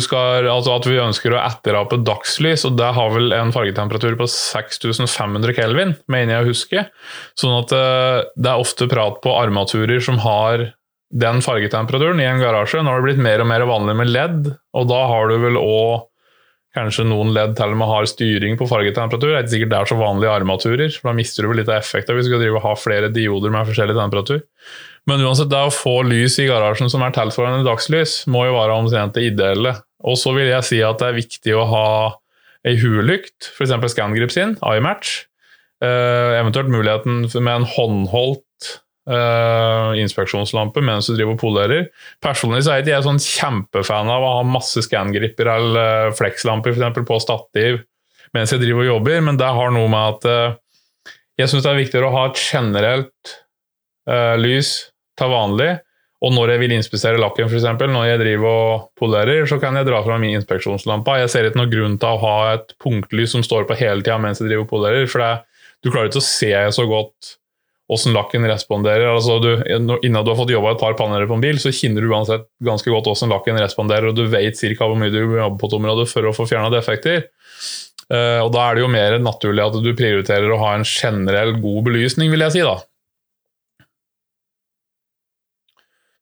Skal, 0.00 0.46
altså 0.46 0.76
at 0.76 0.86
vi 0.86 1.00
ønsker 1.02 1.34
å 1.34 1.40
etterape 1.42 1.98
dagslys, 2.06 2.64
og 2.68 2.76
det 2.78 2.92
har 2.96 3.10
vel 3.14 3.34
en 3.36 3.52
fargetemperatur 3.54 4.14
på 4.20 4.28
6500 4.30 5.56
kelvin, 5.56 5.96
mener 6.12 6.36
jeg 6.36 6.44
å 6.44 6.50
huske. 6.52 6.84
Sånn 7.38 7.56
at 7.58 7.74
eh, 7.76 8.22
det 8.38 8.52
er 8.52 8.62
ofte 8.62 8.88
prat 8.90 9.18
på 9.24 9.34
armaturer 9.34 10.02
som 10.04 10.20
har 10.22 10.70
den 11.12 11.42
fargetemperaturen 11.44 12.20
i 12.22 12.28
en 12.28 12.40
garasje. 12.40 12.80
Nå 12.80 12.92
har 12.92 13.02
det 13.02 13.10
blitt 13.10 13.24
mer 13.24 13.44
og 13.44 13.50
mer 13.50 13.66
vanlig 13.68 13.98
med 13.98 14.10
LED, 14.12 14.48
og 14.78 14.88
da 14.88 15.02
har 15.10 15.28
du 15.28 15.36
vel 15.44 15.60
òg 15.60 16.08
Kanskje 16.72 17.04
noen 17.04 17.34
ledd 17.36 17.50
til 17.58 17.74
og 17.74 17.76
med 17.76 17.88
har 17.90 18.06
styring 18.08 18.54
på 18.56 18.64
fargetemperatur. 18.64 19.28
Det 19.28 19.34
er 19.34 19.42
ikke 19.44 19.52
sikkert 19.52 19.72
det 19.74 19.80
er 19.82 19.88
så 19.90 19.96
vanlige 19.98 20.30
armaturer, 20.32 20.94
for 20.96 21.10
da 21.10 21.12
mister 21.18 21.44
du 21.44 21.50
vel 21.50 21.58
litt 21.60 21.68
av 21.68 21.82
effekten 21.82 22.16
hvis 22.16 22.24
du 22.24 22.30
skal 22.30 22.40
drive 22.40 22.56
og 22.56 22.64
ha 22.64 22.72
flere 22.80 23.10
dioder 23.12 23.52
med 23.52 23.68
forskjellig 23.68 23.96
temperatur. 23.98 24.40
Men 25.10 25.20
uansett, 25.20 25.50
det 25.52 25.60
å 25.60 25.74
få 25.74 25.98
lys 26.08 26.38
i 26.40 26.46
garasjen 26.48 26.88
som 26.88 27.04
er 27.04 27.12
tilsvarende 27.12 27.66
dagslys, 27.66 28.22
må 28.32 28.46
jo 28.48 28.56
være 28.56 28.78
omtrent 28.80 29.18
det 29.18 29.26
ideelle. 29.28 29.74
Og 30.00 30.16
så 30.16 30.32
vil 30.32 30.48
jeg 30.48 30.68
si 30.70 30.80
at 30.86 31.02
det 31.02 31.10
er 31.10 31.18
viktig 31.18 31.58
å 31.58 31.68
ha 31.74 31.86
ei 32.64 32.78
huelykt, 32.80 33.50
f.eks. 33.52 33.76
ScanGrip 33.92 34.32
sin, 34.32 34.56
iMatch. 34.64 35.26
Uh, 35.82 36.38
eventuelt 36.38 36.72
muligheten 36.72 37.26
med 37.34 37.52
en 37.52 37.68
håndholdt 37.68 38.46
uh, 39.10 39.92
inspeksjonslampe 39.98 40.82
mens 40.84 41.08
du 41.08 41.16
driver 41.16 41.36
og 41.36 41.42
polerer. 41.42 41.88
Personlig 42.22 42.64
så 42.64 42.74
er 42.74 42.82
ikke 42.82 42.94
jeg 42.94 43.06
sånn 43.06 43.22
kjempefan 43.22 44.10
av 44.12 44.24
å 44.24 44.34
ha 44.38 44.42
masse 44.46 44.84
scangripper 44.86 45.50
eller 45.54 46.10
uh, 46.10 46.16
flekslamper 46.16 46.76
for 46.78 47.08
på 47.08 47.22
stativ 47.22 47.82
mens 48.32 48.52
jeg 48.54 48.62
driver 48.62 48.86
og 48.86 48.88
jobber, 48.94 49.18
men 49.26 49.36
det 49.36 49.48
har 49.52 49.72
noe 49.74 49.88
med 49.92 50.14
at 50.14 50.28
uh, 50.30 51.14
jeg 51.36 51.50
syns 51.52 51.66
det 51.66 51.72
er 51.72 51.80
viktigere 51.82 52.08
å 52.08 52.14
ha 52.14 52.28
et 52.30 52.40
generelt 52.40 53.38
lys 54.42 54.68
til 55.18 55.30
vanlig. 55.30 55.68
Og 56.22 56.32
når 56.34 56.52
jeg 56.52 56.60
vil 56.62 56.72
inspisere 56.76 57.20
lakken, 57.20 57.46
f.eks., 57.46 57.66
når 57.82 58.06
jeg 58.06 58.20
driver 58.20 58.48
og 58.48 58.82
polerer, 58.98 59.46
så 59.46 59.58
kan 59.62 59.78
jeg 59.78 59.86
dra 59.86 60.00
fram 60.06 60.22
min 60.22 60.36
inspeksjonslampe. 60.38 61.14
Jeg 61.18 61.30
ser 61.30 61.46
ikke 61.46 61.60
noen 61.60 61.70
grunn 61.70 61.96
til 62.02 62.14
å 62.14 62.22
ha 62.22 62.34
et 62.56 62.74
punktlys 62.82 63.34
som 63.34 63.46
står 63.46 63.66
på 63.68 63.78
hele 63.78 64.02
tida 64.02 64.18
mens 64.22 64.42
jeg 64.42 64.50
driver 64.50 64.66
og 64.66 64.72
polerer, 64.72 65.06
for 65.10 65.22
det, 65.22 65.32
du 65.82 65.90
klarer 65.90 66.10
ikke 66.10 66.22
å 66.22 66.26
se 66.26 66.52
så 66.78 66.86
godt 66.90 67.36
hvordan 67.92 68.16
lakken 68.16 68.48
responderer. 68.48 69.06
Altså 69.12 69.38
du, 69.42 69.50
innen 69.68 70.18
du 70.24 70.32
har 70.32 70.38
fått 70.38 70.52
jobba 70.54 70.74
et 70.74 70.82
par 70.82 70.96
panner 70.98 71.28
på 71.28 71.38
en 71.38 71.44
bil, 71.44 71.60
så 71.62 71.72
kjenner 71.74 72.04
du 72.04 72.10
uansett 72.10 72.48
ganske 72.64 72.90
godt 72.90 73.10
hvordan 73.10 73.32
lakken 73.36 73.60
responderer, 73.60 74.10
og 74.10 74.18
du 74.18 74.24
vet 74.32 74.58
ca. 74.58 74.86
hvor 74.86 74.98
mye 74.98 75.12
du 75.12 75.20
jobber 75.22 75.58
på 75.60 75.70
et 75.70 75.78
område 75.78 76.08
for 76.10 76.26
å 76.26 76.34
få 76.36 76.48
fjerna 76.50 76.72
defekter. 76.72 77.26
Uh, 78.12 78.42
og 78.44 78.50
Da 78.52 78.64
er 78.66 78.76
det 78.76 78.82
jo 78.82 78.92
mer 78.92 79.18
naturlig 79.22 79.62
at 79.64 79.76
du 79.80 79.92
prioriterer 79.96 80.50
å 80.52 80.60
ha 80.60 80.74
en 80.76 80.88
generell 80.88 81.54
god 81.62 81.86
belysning, 81.88 82.32
vil 82.32 82.44
jeg 82.44 82.56
si. 82.56 82.64
da. 82.66 82.80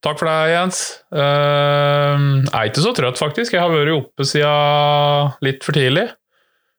Takk 0.00 0.16
for 0.16 0.30
deg, 0.30 0.54
Jens. 0.54 0.78
Uh, 1.12 2.46
jeg 2.46 2.54
er 2.54 2.70
ikke 2.70 2.86
så 2.86 2.94
trøtt, 2.96 3.20
faktisk. 3.20 3.56
Jeg 3.56 3.60
har 3.60 3.72
vært 3.72 3.92
oppe 3.96 4.24
siden 4.28 5.34
litt 5.44 5.66
for 5.66 5.76
tidlig. 5.76 6.06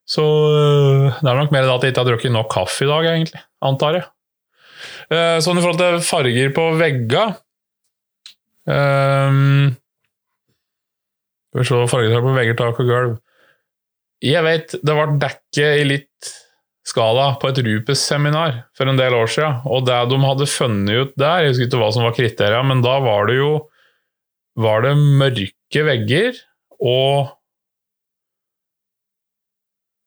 Så 0.10 0.24
uh, 0.24 1.20
det 1.20 1.30
er 1.30 1.38
nok 1.38 1.54
mer 1.54 1.70
at 1.70 1.86
jeg 1.86 1.94
ikke 1.94 2.06
har 2.06 2.10
drukket 2.14 2.34
nok 2.34 2.50
kaffe 2.54 2.88
i 2.88 2.90
dag, 2.90 3.12
egentlig. 3.12 3.44
Antar 3.68 4.00
jeg. 4.00 4.08
Uh, 5.12 5.38
sånn 5.44 5.60
i 5.60 5.64
forhold 5.64 5.82
til 5.82 6.00
farger 6.06 6.54
på 6.56 6.68
vegga 6.80 7.26
um, 8.66 9.72
Skal 11.52 11.62
vi 11.62 11.68
se 11.68 11.82
Fargetak 11.92 12.24
på 12.26 12.36
vegger, 12.38 12.58
tak 12.60 12.80
og 12.80 12.94
gulv. 12.94 13.18
Jeg 14.24 14.46
vet 14.46 14.78
det 14.80 14.96
ble 14.96 15.18
dekket 15.20 15.82
i 15.82 15.88
litt 15.90 16.32
skala 16.88 17.36
på 17.42 17.50
et 17.52 17.60
Rupes-seminar 17.66 18.64
for 18.78 18.90
en 18.90 19.00
del 19.00 19.14
år 19.18 19.30
siden, 19.30 19.60
og 19.70 19.86
det 19.88 19.98
de 20.10 20.22
hadde 20.24 20.48
funnet 20.50 20.96
ut 20.96 21.12
der, 21.20 21.44
jeg 21.44 21.54
husker 21.54 21.68
ikke 21.68 21.82
hva 21.82 21.92
som 21.94 22.08
var 22.08 22.16
kriteriet, 22.18 22.68
men 22.68 22.82
da 22.86 22.96
var 23.04 23.30
det 23.30 23.38
jo 23.38 23.52
var 24.60 24.84
det 24.86 24.96
mørke 24.98 25.86
vegger 25.88 26.40
og 26.82 27.32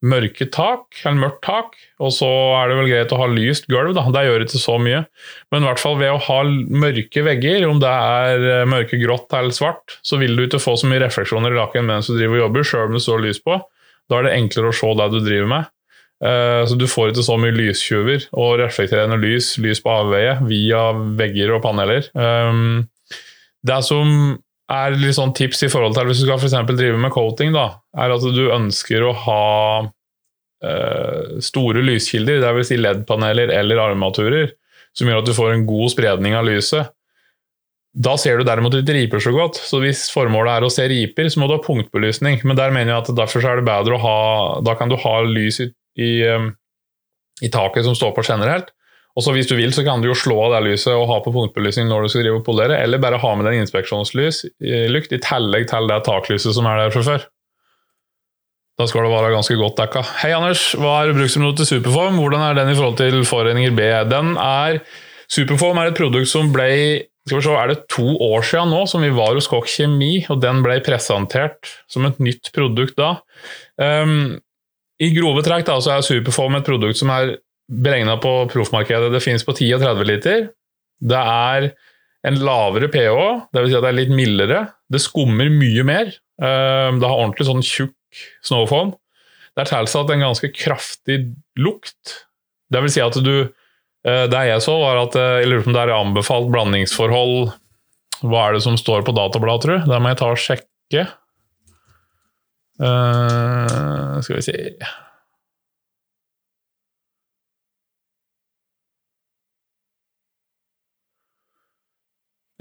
mørke 0.05 0.47
tak, 0.53 0.87
eller 1.03 1.21
mørkt 1.23 1.41
tak, 1.47 1.77
og 2.03 2.13
så 2.13 2.29
er 2.59 2.71
det 2.71 2.79
vel 2.79 2.91
greit 2.91 3.13
å 3.15 3.21
ha 3.23 3.29
lyst 3.31 3.69
gulv, 3.73 3.95
da. 3.97 4.05
Det 4.13 4.25
gjør 4.27 4.45
ikke 4.45 4.61
så 4.61 4.77
mye. 4.83 5.05
Men 5.53 5.65
i 5.65 5.69
hvert 5.71 5.81
fall 5.81 5.97
ved 6.01 6.13
å 6.13 6.23
ha 6.27 6.41
mørke 6.85 7.25
vegger, 7.25 7.65
om 7.69 7.81
det 7.83 7.93
er 7.93 8.69
mørke 8.69 9.01
grått 9.01 9.33
eller 9.37 9.55
svart, 9.57 9.99
så 10.05 10.21
vil 10.21 10.37
du 10.37 10.45
ikke 10.47 10.63
få 10.63 10.77
så 10.81 10.91
mye 10.91 11.03
refleksjoner 11.07 11.55
i 11.55 11.61
laken 11.61 11.89
mens 11.89 12.11
du 12.11 12.19
driver 12.19 12.39
og 12.39 12.45
jobber, 12.47 12.69
sjøl 12.69 12.91
om 12.91 12.99
det 12.99 13.05
står 13.07 13.25
lys 13.25 13.41
på. 13.45 13.61
Da 14.11 14.19
er 14.19 14.29
det 14.29 14.37
enklere 14.37 14.71
å 14.71 14.77
se 14.77 14.93
det 15.01 15.09
du 15.15 15.21
driver 15.25 15.51
med. 15.55 15.71
Eh, 16.25 16.63
så 16.69 16.77
du 16.79 16.87
får 16.89 17.13
ikke 17.13 17.27
så 17.27 17.37
mye 17.41 17.55
lystyver 17.57 18.29
og 18.33 18.59
reflekterende 18.63 19.19
lys, 19.21 19.55
lys 19.61 19.83
på 19.85 19.93
avveie, 19.93 20.37
via 20.49 20.87
vegger 21.19 21.57
og 21.57 21.65
paneler. 21.65 22.07
Ehm, 22.17 22.85
det 23.65 23.81
som 23.87 24.37
er 24.73 24.97
litt 24.97 25.17
sånn 25.19 25.35
tips 25.37 25.67
i 25.67 25.71
forhold 25.73 25.97
til 25.97 26.09
hvis 26.09 26.23
du 26.23 26.27
skal 26.29 26.41
for 26.41 26.73
drive 26.73 26.99
med 27.01 27.13
coating, 27.13 27.53
da, 27.57 27.67
er 28.01 28.15
at 28.15 28.25
du 28.35 28.45
ønsker 28.55 29.05
å 29.05 29.13
ha 29.27 29.45
eh, 30.65 31.39
store 31.45 31.85
lyskilder, 31.85 32.41
dvs. 32.43 32.71
Si 32.71 32.79
LED-paneler 32.81 33.53
eller 33.53 33.83
armaturer, 33.83 34.55
som 34.97 35.11
gjør 35.11 35.23
at 35.23 35.29
du 35.29 35.35
får 35.37 35.55
en 35.55 35.67
god 35.69 35.93
spredning 35.93 36.37
av 36.39 36.47
lyset. 36.49 36.93
Da 37.95 38.17
ser 38.19 38.41
du 38.41 38.47
derimot 38.47 38.75
ikke 38.75 38.97
riper 38.97 39.23
så 39.23 39.31
godt, 39.35 39.61
så 39.63 39.79
hvis 39.83 40.09
formålet 40.11 40.57
er 40.57 40.67
å 40.67 40.73
se 40.73 40.87
riper, 40.91 41.29
så 41.31 41.39
må 41.39 41.47
du 41.47 41.55
ha 41.55 41.63
punktbelysning. 41.63 42.41
Men 42.43 42.59
der 42.59 42.73
mener 42.75 42.91
jeg 42.91 43.05
at 43.05 43.13
derfor 43.21 43.45
er 43.47 43.61
det 43.61 43.69
bedre 43.69 43.95
å 43.95 44.03
ha 44.03 44.19
Da 44.67 44.75
kan 44.79 44.91
du 44.91 44.97
ha 44.99 45.13
lys 45.29 45.61
i, 45.63 45.69
i, 46.03 46.11
um, 46.27 46.49
i 47.45 47.51
taket 47.55 47.87
som 47.87 47.95
står 47.95 48.17
på 48.17 48.25
generelt, 48.27 48.73
og 49.15 49.23
så 49.23 49.31
Hvis 49.31 49.47
du 49.47 49.55
vil, 49.55 49.71
så 49.71 49.85
kan 49.87 50.03
du 50.03 50.09
jo 50.09 50.17
slå 50.19 50.35
av 50.49 50.57
det 50.57 50.65
lyset 50.73 50.91
og 50.91 51.07
ha 51.07 51.21
på 51.23 51.31
punktbelysning 51.35 51.87
når 51.87 52.03
du 52.03 52.09
skal 52.11 52.25
drive 52.25 52.41
og 52.41 52.47
polere, 52.47 52.81
eller 52.83 52.99
bare 52.99 53.21
ha 53.23 53.31
med 53.39 53.47
deg 53.47 53.61
inspeksjonslykt 53.63 55.15
i 55.15 55.21
tillegg 55.23 55.69
til 55.71 55.87
det 55.91 56.01
taklyset 56.09 56.57
som 56.57 56.67
er 56.67 56.83
der 56.83 56.95
fra 56.95 57.05
før. 57.07 57.29
Da 58.75 58.89
skal 58.91 59.07
det 59.07 59.13
være 59.13 59.31
ganske 59.37 59.55
godt 59.55 59.79
dekka. 59.79 60.03
Hei, 60.25 60.33
Anders. 60.35 60.73
Hva 60.75 60.97
er 61.05 61.15
bruksområdet 61.15 61.63
til 61.63 61.77
Superform? 61.77 62.19
Hvordan 62.19 62.43
er 62.43 62.57
den 62.59 62.73
i 62.73 62.75
forhold 62.75 62.99
til 62.99 63.21
foreninger 63.29 63.77
B? 63.79 63.87
Den 64.11 64.35
er, 64.35 64.81
Superform 65.31 65.79
er 65.79 65.93
et 65.93 66.01
produkt 66.01 66.33
som 66.33 66.51
ble 66.55 66.71
skal 67.25 67.39
vi 67.39 67.45
se, 67.47 67.53
er 67.57 67.71
det 67.71 67.87
to 67.89 68.05
år 68.21 68.43
siden 68.45 68.75
nå 68.75 68.83
som 68.91 69.01
vi 69.01 69.13
var 69.17 69.33
hos 69.33 69.47
Kokk 69.49 69.71
Kjemi, 69.71 70.27
og 70.29 70.43
den 70.43 70.61
ble 70.65 70.77
presentert 70.85 71.71
som 71.89 72.05
et 72.05 72.19
nytt 72.21 72.51
produkt 72.53 72.99
da. 72.99 73.15
Um, 73.81 74.35
I 75.01 75.09
grove 75.15 75.41
trekk 75.47 75.65
da, 75.71 75.79
så 75.81 75.95
er 75.95 76.05
Superform 76.05 76.59
et 76.59 76.69
produkt 76.69 77.01
som 77.01 77.15
er 77.15 77.39
beregna 77.71 78.17
på 78.21 78.33
proffmarkedet. 78.53 79.13
Det 79.13 79.23
finnes 79.25 79.45
på 79.47 79.55
10 79.57 79.77
og 79.77 79.85
30 79.85 80.09
liter. 80.09 80.47
Det 81.05 81.21
er 81.21 81.71
en 82.25 82.39
lavere 82.41 82.89
pH, 82.93 83.17
dvs. 83.53 83.71
Si 83.71 83.79
at 83.79 83.85
det 83.85 83.91
er 83.91 83.99
litt 83.99 84.15
mildere. 84.15 84.61
Det 84.91 85.03
skummer 85.03 85.51
mye 85.53 85.85
mer. 85.87 86.13
Ehm, 86.43 87.01
det 87.01 87.09
har 87.09 87.19
ordentlig 87.19 87.49
sånn 87.49 87.65
tjukk 87.65 88.23
snowfoam. 88.47 88.95
Det 89.55 89.65
er 89.65 89.71
tilsatt 89.71 90.11
en 90.11 90.25
ganske 90.25 90.51
kraftig 90.55 91.19
lukt. 91.61 92.17
Det 92.73 92.81
vil 92.83 92.93
si 92.93 93.03
at 93.05 93.19
du 93.23 93.35
eh, 93.45 94.25
Det 94.31 94.41
jeg 94.49 94.63
så, 94.65 94.79
var 94.81 95.05
at 95.05 95.19
eh, 95.21 95.43
jeg 95.43 95.51
lurer 95.51 95.67
på 95.67 95.71
om 95.71 95.77
det 95.77 95.83
er 95.85 95.93
anbefalt 95.95 96.49
blandingsforhold 96.51 97.53
Hva 98.25 98.47
er 98.49 98.57
det 98.57 98.65
som 98.65 98.79
står 98.81 99.05
på 99.07 99.15
databladet, 99.15 99.67
tror 99.67 99.79
du? 99.79 99.93
Det 99.93 100.01
må 100.01 100.11
jeg 100.11 100.21
ta 100.23 100.33
og 100.33 100.41
sjekke. 100.41 101.07
Uh, 102.83 104.19
skal 104.25 104.41
vi 104.41 104.43
se 104.43 104.57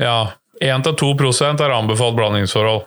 Ja, 0.02 0.34
1-2 0.62 1.12
er 1.62 1.74
anbefalt 1.74 2.16
blandingsforhold. 2.18 2.86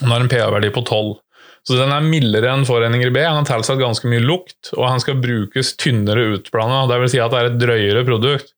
Den 0.00 0.10
har 0.10 0.24
en 0.24 0.28
pH-verdi 0.28 0.70
på 0.74 0.82
12. 0.82 1.18
Så 1.62 1.76
den 1.78 1.92
er 1.94 2.02
mildere 2.02 2.50
enn 2.50 2.64
foreninger 2.66 3.12
B. 3.14 3.20
Han 3.22 3.42
har 3.42 3.46
tilsatt 3.46 3.78
ganske 3.78 4.08
mye 4.10 4.22
lukt, 4.24 4.72
og 4.74 4.88
han 4.88 5.02
skal 5.02 5.20
brukes 5.22 5.76
tynnere 5.78 6.24
utblanda. 6.34 6.88
Dvs. 6.90 7.12
Si 7.14 7.20
at 7.22 7.30
det 7.30 7.38
er 7.38 7.50
et 7.50 7.60
drøyere 7.60 8.02
produkt. 8.06 8.54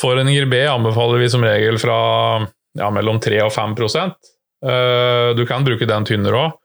Foreninger 0.00 0.48
B 0.48 0.62
anbefaler 0.70 1.20
vi 1.20 1.28
som 1.32 1.44
regel 1.44 1.76
fra 1.82 1.98
ja, 2.78 2.88
mellom 2.92 3.20
3 3.20 3.42
og 3.44 3.52
5 3.52 3.74
eh, 3.76 5.34
Du 5.36 5.44
kan 5.48 5.66
bruke 5.66 5.88
den 5.88 6.08
tynnere 6.08 6.46
òg. 6.46 6.56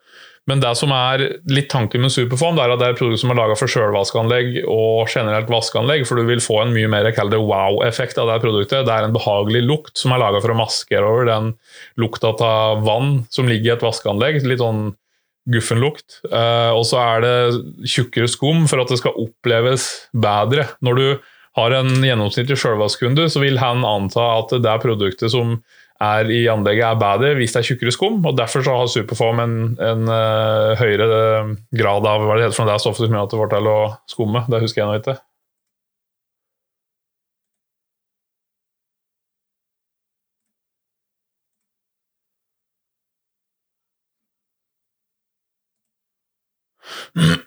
Men 0.50 0.62
det 0.64 0.72
som 0.80 0.90
er 0.96 1.22
litt 1.54 1.70
tanken 1.70 2.02
med 2.02 2.12
Superform, 2.12 2.56
det 2.58 2.64
er 2.64 2.74
at 2.74 2.80
det 2.82 2.88
er 2.88 2.96
et 2.96 3.00
produkt 3.00 3.22
som 3.22 3.32
er 3.32 3.38
laga 3.38 3.56
for 3.60 3.70
sjølvaskanlegg 3.70 4.64
og 4.64 5.12
generelt 5.12 5.52
vaskeanlegg, 5.54 6.06
for 6.10 6.18
du 6.18 6.26
vil 6.28 6.42
få 6.42 6.64
en 6.64 6.74
mye 6.74 6.90
mer 6.90 7.10
wow-effekt 7.38 8.18
av 8.18 8.32
det 8.32 8.40
produktet. 8.42 8.88
Det 8.88 8.96
er 8.96 9.06
en 9.06 9.14
behagelig 9.14 9.62
lukt 9.68 10.02
som 10.02 10.16
er 10.16 10.24
laga 10.24 10.42
for 10.42 10.54
å 10.54 10.58
maskere 10.58 11.06
over 11.06 11.30
den 11.30 11.54
lukta 12.02 12.34
av 12.34 12.82
vann 12.88 13.28
som 13.30 13.48
ligger 13.48 13.70
i 13.70 13.76
et 13.76 13.86
vaskeanlegg. 13.86 14.42
Litt 14.50 14.64
sånn 14.64 14.90
guffen 15.52 15.82
lukt. 15.82 16.20
Eh, 16.26 16.72
og 16.74 16.86
så 16.90 17.00
er 17.02 17.24
det 17.26 17.36
tjukkere 17.90 18.30
skum 18.30 18.66
for 18.70 18.82
at 18.82 18.90
det 18.92 19.00
skal 19.02 19.18
oppleves 19.22 19.88
bedre. 20.14 20.68
Når 20.82 21.00
du 21.00 21.08
har 21.60 21.76
en 21.76 21.92
gjennomsnittlig 22.06 22.58
sjølvaskkunde, 22.60 23.28
så 23.30 23.42
vil 23.44 23.60
han 23.62 23.86
anta 23.88 24.26
at 24.40 24.54
det 24.58 24.72
er 24.72 24.84
produktet 24.84 25.34
som 25.34 25.60
er 26.02 26.32
i 26.34 26.42
anlegget 26.52 26.86
er 26.88 27.02
bedre 27.02 27.34
hvis 27.38 27.54
det 27.56 27.62
er 27.62 27.68
tjukkere 27.70 27.94
skum. 27.96 28.22
og 28.26 28.38
Derfor 28.38 28.66
så 28.66 28.78
har 28.78 28.92
Superform 28.92 29.42
en, 29.44 29.58
en 29.80 30.08
uh, 30.10 30.78
høyere 30.82 31.10
eh, 31.18 31.52
grad 31.82 32.08
av 32.10 32.26
hva 32.26 32.38
det 32.38 32.48
heter 32.48 32.58
for 32.58 32.70
det 32.70 32.78
er 32.78 32.86
stoffet 32.86 33.06
som 33.08 33.18
gjør 33.18 33.28
at 33.28 33.36
det 33.36 33.42
får 33.44 33.54
til 33.56 33.74
å 33.74 33.82
skumme. 34.16 34.46
Det 34.50 34.64
husker 34.66 34.84
jeg 34.84 34.90
nå 34.90 35.02
ikke. 35.02 35.20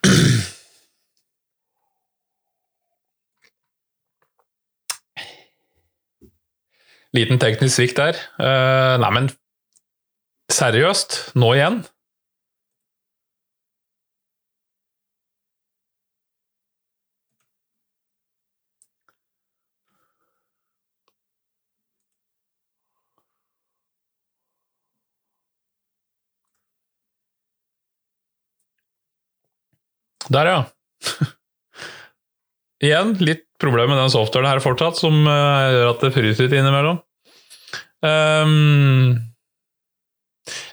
Liten 7.14 7.38
teknisk 7.38 7.76
svikt 7.76 7.98
der. 8.00 8.16
Uh, 8.42 8.98
nei, 8.98 9.10
men 9.14 9.28
seriøst, 10.50 11.18
nå 11.38 11.52
igjen? 11.54 11.84
Der, 30.32 30.46
ja. 30.46 30.64
Igjen 32.82 33.14
litt 33.22 33.46
problem 33.60 33.92
med 33.92 34.00
den 34.00 34.12
softwaren 34.12 34.50
her 34.50 34.62
fortsatt, 34.62 34.98
som 34.98 35.22
uh, 35.28 35.70
gjør 35.72 35.92
at 35.92 36.02
det 36.04 36.14
fryser 36.14 36.48
litt 36.48 36.56
innimellom. 36.58 36.98
Um, 38.04 39.14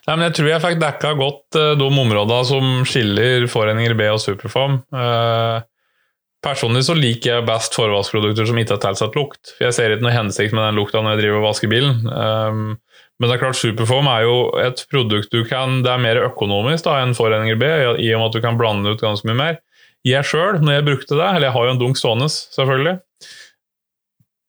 nei, 0.08 0.16
men 0.16 0.26
jeg 0.28 0.38
tror 0.40 0.50
jeg 0.50 0.64
fikk 0.66 0.80
dekka 0.82 1.14
godt 1.20 1.60
uh, 1.60 1.74
de 1.80 1.88
områdene 1.88 2.48
som 2.50 2.72
skiller 2.90 3.46
foreninger 3.52 3.96
B 4.00 4.10
og 4.12 4.20
Superform. 4.24 4.82
Uh, 4.92 5.62
personlig 6.44 6.84
så 6.88 6.98
liker 6.98 7.36
jeg 7.36 7.48
best 7.48 7.78
forvaskprodukter 7.78 8.50
som 8.50 8.60
ikke 8.60 8.76
har 8.76 8.86
tilsatt 8.90 9.18
lukt. 9.18 9.54
For 9.56 9.70
Jeg 9.70 9.78
ser 9.78 9.96
ikke 9.96 10.08
noe 10.08 10.16
hensikt 10.18 10.58
med 10.58 10.66
den 10.66 10.82
lukta 10.82 11.04
når 11.04 11.16
jeg 11.16 11.24
driver 11.24 11.44
og 11.44 11.50
vasker 11.52 11.72
bilen. 11.72 12.02
Um, 12.10 12.64
men 13.22 13.30
det 13.30 13.36
er 13.36 13.44
klart 13.44 13.60
Superform 13.60 14.10
er 14.10 14.26
jo 14.26 14.38
et 14.58 14.80
produkt 14.90 15.30
du 15.30 15.44
kan 15.46 15.84
Det 15.86 15.92
er 15.92 16.02
mer 16.02 16.18
økonomisk 16.24 16.88
da 16.88 16.96
enn 17.04 17.14
foreninger 17.14 17.60
B, 17.62 17.68
i 18.02 18.10
og 18.16 18.24
med 18.24 18.32
at 18.32 18.38
du 18.40 18.42
kan 18.42 18.58
blande 18.58 18.96
ut 18.96 19.04
ganske 19.04 19.30
mye 19.30 19.38
mer. 19.38 19.60
Jeg 20.08 20.26
sjøl, 20.26 20.58
når 20.64 20.80
jeg 20.80 20.88
brukte 20.88 21.14
det, 21.14 21.28
eller 21.28 21.48
jeg 21.48 21.56
har 21.56 21.68
jo 21.68 21.74
en 21.76 21.82
dunk 21.82 22.00
stående, 22.00 22.26
selvfølgelig 22.32 22.96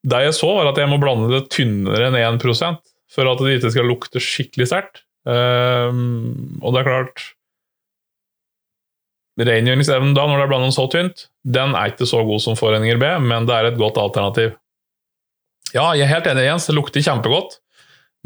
Det 0.09 0.21
jeg 0.25 0.35
så, 0.39 0.49
var 0.57 0.71
at 0.71 0.81
jeg 0.81 0.89
må 0.89 0.97
blande 1.03 1.29
det 1.29 1.51
tynnere 1.53 2.09
enn 2.09 2.17
1% 2.41 2.81
for 3.13 3.29
at 3.29 3.43
det 3.45 3.59
ikke 3.59 3.73
skal 3.75 3.91
lukte 3.91 4.23
skikkelig 4.23 4.71
sterkt. 4.71 5.03
Um, 5.29 6.59
og 6.65 6.73
det 6.73 6.81
er 6.81 6.89
klart 6.89 7.27
Rengjøringsevnen 9.41 10.17
da, 10.17 10.25
når 10.29 10.41
det 10.41 10.45
er 10.45 10.51
blandet 10.51 10.75
så 10.77 10.85
tynt, 10.93 11.27
den 11.49 11.77
er 11.79 11.93
ikke 11.93 12.09
så 12.09 12.21
god 12.27 12.43
som 12.45 12.57
foreninger 12.59 12.99
B, 13.01 13.13
men 13.25 13.47
det 13.49 13.55
er 13.57 13.71
et 13.71 13.79
godt 13.81 14.01
alternativ. 14.01 14.53
Ja, 15.73 15.93
jeg 15.97 16.05
er 16.05 16.13
helt 16.13 16.29
enig, 16.29 16.45
Jens. 16.45 16.67
Det 16.69 16.77
lukter 16.77 17.05
kjempegodt. 17.05 17.57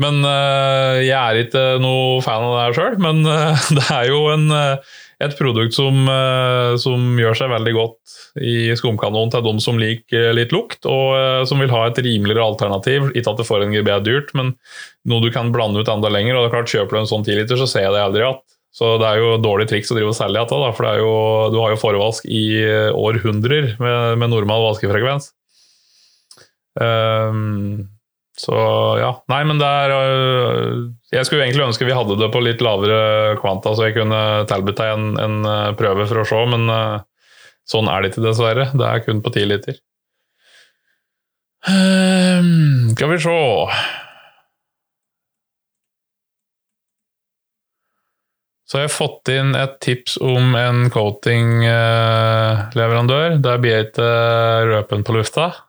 Men 0.02 0.20
uh, 0.26 1.00
jeg 1.00 1.16
er 1.16 1.42
ikke 1.46 1.64
noe 1.80 2.20
fan 2.24 2.44
av 2.44 2.52
det 2.52 2.62
her 2.64 2.76
sjøl. 2.76 2.96
Men 3.02 3.22
uh, 3.24 3.66
det 3.78 3.84
er 3.88 4.10
jo 4.10 4.22
en, 4.32 4.46
uh, 4.52 4.96
et 5.24 5.36
produkt 5.38 5.72
som, 5.72 6.04
som, 6.76 7.04
gjør 7.16 7.38
seg 7.38 7.48
veldig 7.48 7.72
godt 7.72 8.16
i 8.44 8.74
skumkanonen 8.76 9.30
til 9.32 9.46
de 9.46 9.54
som 9.64 9.78
liker 9.80 10.34
litt 10.36 10.52
lukt, 10.52 10.84
og 10.84 11.46
som 11.48 11.62
vil 11.62 11.72
ha 11.72 11.86
et 11.86 12.00
rimeligere 12.04 12.44
alternativ. 12.44 13.06
Ikke 13.16 13.32
at 13.32 13.40
det 13.40 13.46
får 13.48 13.64
en 13.64 13.72
GB 13.72 13.88
dyrt, 14.04 14.34
men 14.36 14.52
noe 15.08 15.24
du 15.24 15.30
kan 15.32 15.54
blande 15.54 15.80
ut 15.80 15.88
enda 15.88 16.10
lenger. 16.12 16.36
og 16.36 16.44
det 16.44 16.50
er 16.50 16.54
klart 16.58 16.74
Kjøper 16.74 16.98
du 16.98 17.00
en 17.00 17.08
sånn 17.08 17.24
10 17.24 17.40
liter, 17.40 17.56
så 17.56 17.70
ser 17.70 17.86
jeg 17.86 17.96
det 17.96 18.04
aldri 18.04 18.26
igjen. 18.26 18.44
Så 18.76 18.92
det 19.00 19.08
er 19.08 19.22
jo 19.22 19.32
dårlig 19.40 19.70
triks 19.70 19.88
å 19.88 19.96
drive 19.96 20.12
og 20.12 20.18
selge 20.18 20.36
dette, 20.36 20.70
for 20.76 20.90
er 20.90 21.00
jo, 21.00 21.16
du 21.48 21.56
har 21.62 21.72
jo 21.72 21.80
forvask 21.80 22.28
i 22.28 22.44
århundrer 22.92 23.72
med, 23.80 24.20
med 24.20 24.34
normal 24.36 24.68
vaskefrekvens. 24.68 25.30
Um, 26.76 27.95
så 28.36 28.56
ja. 29.00 29.10
Nei, 29.32 29.40
men 29.48 29.60
det 29.60 29.66
er 29.66 29.92
øh, 29.96 30.80
Jeg 31.14 31.24
skulle 31.24 31.46
egentlig 31.46 31.64
ønske 31.70 31.86
vi 31.88 31.96
hadde 31.96 32.18
det 32.20 32.28
på 32.34 32.42
litt 32.44 32.60
lavere 32.64 33.36
kvanta, 33.40 33.72
så 33.72 33.88
jeg 33.88 33.96
kunne 33.96 34.20
tilbudt 34.50 34.80
deg 34.82 34.92
en, 34.92 35.06
en, 35.22 35.36
øh, 35.48 35.72
prøve 35.78 36.04
for 36.10 36.20
å 36.20 36.28
se, 36.28 36.40
men 36.52 36.68
uh, 36.68 37.00
sånn 37.68 37.88
er 37.88 38.02
det 38.02 38.12
ikke, 38.12 38.26
dessverre. 38.28 38.66
Det 38.76 38.86
er 38.88 39.04
kun 39.06 39.24
på 39.24 39.32
ti 39.34 39.42
liter. 39.48 39.74
Um, 41.66 42.92
skal 42.92 43.10
vi 43.10 43.16
se 43.24 43.38
Så 48.66 48.80
jeg 48.80 48.88
har 48.88 48.98
fått 48.98 49.28
inn 49.30 49.54
et 49.54 49.76
tips 49.82 50.16
om 50.18 50.54
en 50.58 50.90
coating-leverandør. 50.90 53.38
Der 53.38 53.58
blir 53.62 53.72
jeg 53.76 53.86
ikke 53.92 54.08
røpen 54.72 55.04
på 55.06 55.12
lufta. 55.14 55.65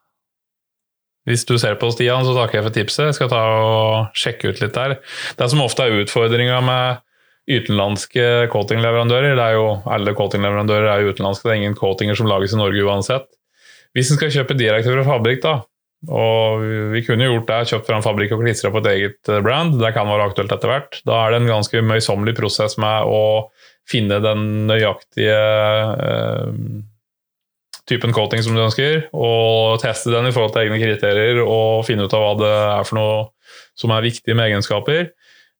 Hvis 1.27 1.43
du 1.47 1.57
ser 1.59 1.75
på 1.79 1.89
Stian, 1.91 2.23
så 2.23 2.35
takker 2.37 2.61
jeg 2.61 2.67
for 2.69 2.75
tipset. 2.75 3.09
Jeg 3.09 3.17
skal 3.17 3.31
ta 3.33 3.41
og 3.59 4.17
sjekke 4.17 4.53
ut 4.53 4.61
litt 4.63 4.75
der. 4.77 4.97
Det 5.35 5.49
som 5.51 5.63
ofte 5.65 5.83
er 5.83 6.01
utfordringa 6.05 6.61
med 6.63 7.03
utenlandske 7.47 8.47
coatingleverandører, 8.51 9.35
det 9.37 9.43
er 9.43 9.55
jo 9.55 9.67
alle 9.91 10.13
coatingleverandører 10.15 10.89
er 10.91 11.09
utenlandske, 11.11 11.47
det 11.47 11.53
er 11.53 11.61
ingen 11.61 11.79
coatinger 11.79 12.19
som 12.19 12.27
lages 12.27 12.55
i 12.55 12.59
Norge 12.59 12.83
uansett. 12.83 13.27
Hvis 13.95 14.11
en 14.11 14.19
skal 14.19 14.33
kjøpe 14.33 14.57
direkte 14.59 14.91
fra 14.91 15.05
fabrikk, 15.07 15.45
da, 15.45 15.53
og 16.11 16.65
vi 16.93 17.01
kunne 17.07 17.29
gjort 17.29 17.47
det, 17.47 17.61
kjøpt 17.71 17.87
fra 17.87 17.97
en 17.97 18.05
fabrikk 18.05 18.35
og 18.35 18.43
klistra 18.43 18.71
på 18.73 18.83
et 18.83 18.91
eget 18.91 19.31
eh, 19.31 19.41
brand, 19.43 19.79
det 19.81 19.93
kan 19.95 20.09
være 20.09 20.27
aktuelt 20.29 20.51
etter 20.53 20.73
hvert, 20.73 20.99
da 21.07 21.21
er 21.23 21.33
det 21.33 21.39
en 21.41 21.53
ganske 21.55 21.81
møysommelig 21.87 22.35
prosess 22.37 22.77
med 22.81 23.07
å 23.07 23.23
finne 23.87 24.19
den 24.23 24.67
nøyaktige 24.67 25.39
eh, 25.39 26.51
typen 27.87 28.13
coating 28.15 28.43
som 28.43 28.55
du 28.55 28.63
ønsker, 28.63 29.07
og 29.15 29.79
teste 29.83 30.11
den 30.13 30.29
i 30.29 30.33
forhold 30.35 30.53
til 30.55 30.65
egne 30.65 30.79
kriterier 30.81 31.41
og 31.43 31.85
finne 31.87 32.07
ut 32.07 32.15
av 32.15 32.23
hva 32.23 32.33
det 32.41 32.51
er 32.51 32.87
for 32.87 32.99
noe 32.99 33.17
som 33.77 33.93
er 33.95 34.05
viktig 34.05 34.35
med 34.35 34.49
egenskaper. 34.49 35.09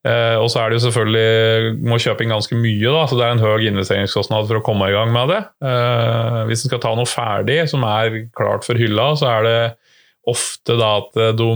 Eh, 0.08 0.38
og 0.38 0.48
så 0.52 0.62
er 0.62 0.70
det 0.70 0.78
jo 0.78 0.86
selvfølgelig 0.86 1.88
må 1.90 1.98
kjøpe 2.02 2.24
inn 2.24 2.34
ganske 2.36 2.58
mye, 2.60 2.86
da, 2.86 3.04
så 3.10 3.18
det 3.18 3.26
er 3.26 3.36
en 3.36 3.44
høy 3.44 3.68
investeringskostnad 3.72 4.48
for 4.50 4.60
å 4.60 4.66
komme 4.66 4.90
i 4.90 4.96
gang 4.96 5.12
med 5.14 5.32
det. 5.34 5.42
Eh, 5.68 6.42
hvis 6.50 6.64
en 6.64 6.72
skal 6.72 6.84
ta 6.84 6.94
noe 6.98 7.10
ferdig 7.10 7.62
som 7.72 7.86
er 7.88 8.26
klart 8.38 8.68
for 8.68 8.80
hylla, 8.80 9.12
så 9.20 9.32
er 9.34 9.48
det 9.48 9.60
ofte 10.28 10.76
da 10.80 10.98
at 11.04 11.24
de 11.40 11.52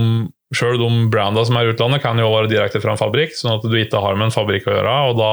Sjøl 0.52 0.76
de 0.76 0.88
branda 1.08 1.40
som 1.48 1.56
er 1.56 1.64
i 1.64 1.72
utlandet, 1.72 2.02
kan 2.04 2.18
jo 2.20 2.28
være 2.28 2.50
direkte 2.50 2.80
fra 2.82 2.92
en 2.92 3.00
fabrikk, 3.00 3.32
sånn 3.32 3.54
at 3.54 3.62
du 3.64 3.72
ikke 3.78 4.02
har 4.04 4.18
med 4.18 4.28
en 4.28 4.34
fabrikk 4.34 4.66
å 4.68 4.74
gjøre. 4.74 4.96
og 5.08 5.14
da 5.16 5.30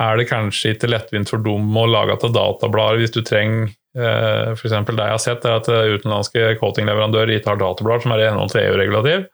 er 0.00 0.16
det 0.16 0.30
kanskje 0.30 0.74
ikke 0.74 0.88
lettvint 0.88 1.30
for 1.30 1.42
dem 1.44 1.76
å 1.76 1.86
lage 1.90 2.16
til 2.22 2.32
datablader 2.34 3.02
hvis 3.02 3.14
du 3.14 3.20
trenger 3.26 3.72
Eh, 3.92 4.52
eksempel, 4.56 4.96
det 4.96 5.04
jeg 5.04 5.16
har 5.18 5.20
sett, 5.20 5.42
er 5.44 5.58
at 5.58 5.68
eh, 5.68 5.94
utenlandske 5.98 6.54
coatingleverandører 6.62 7.34
ikke 7.36 7.52
har 7.52 7.60
datablader 7.60 8.06
som 8.06 8.14
er 8.14 8.22
i 8.22 8.28
henhold 8.30 8.52
til 8.52 8.64
EU-regulativ. 8.64 9.26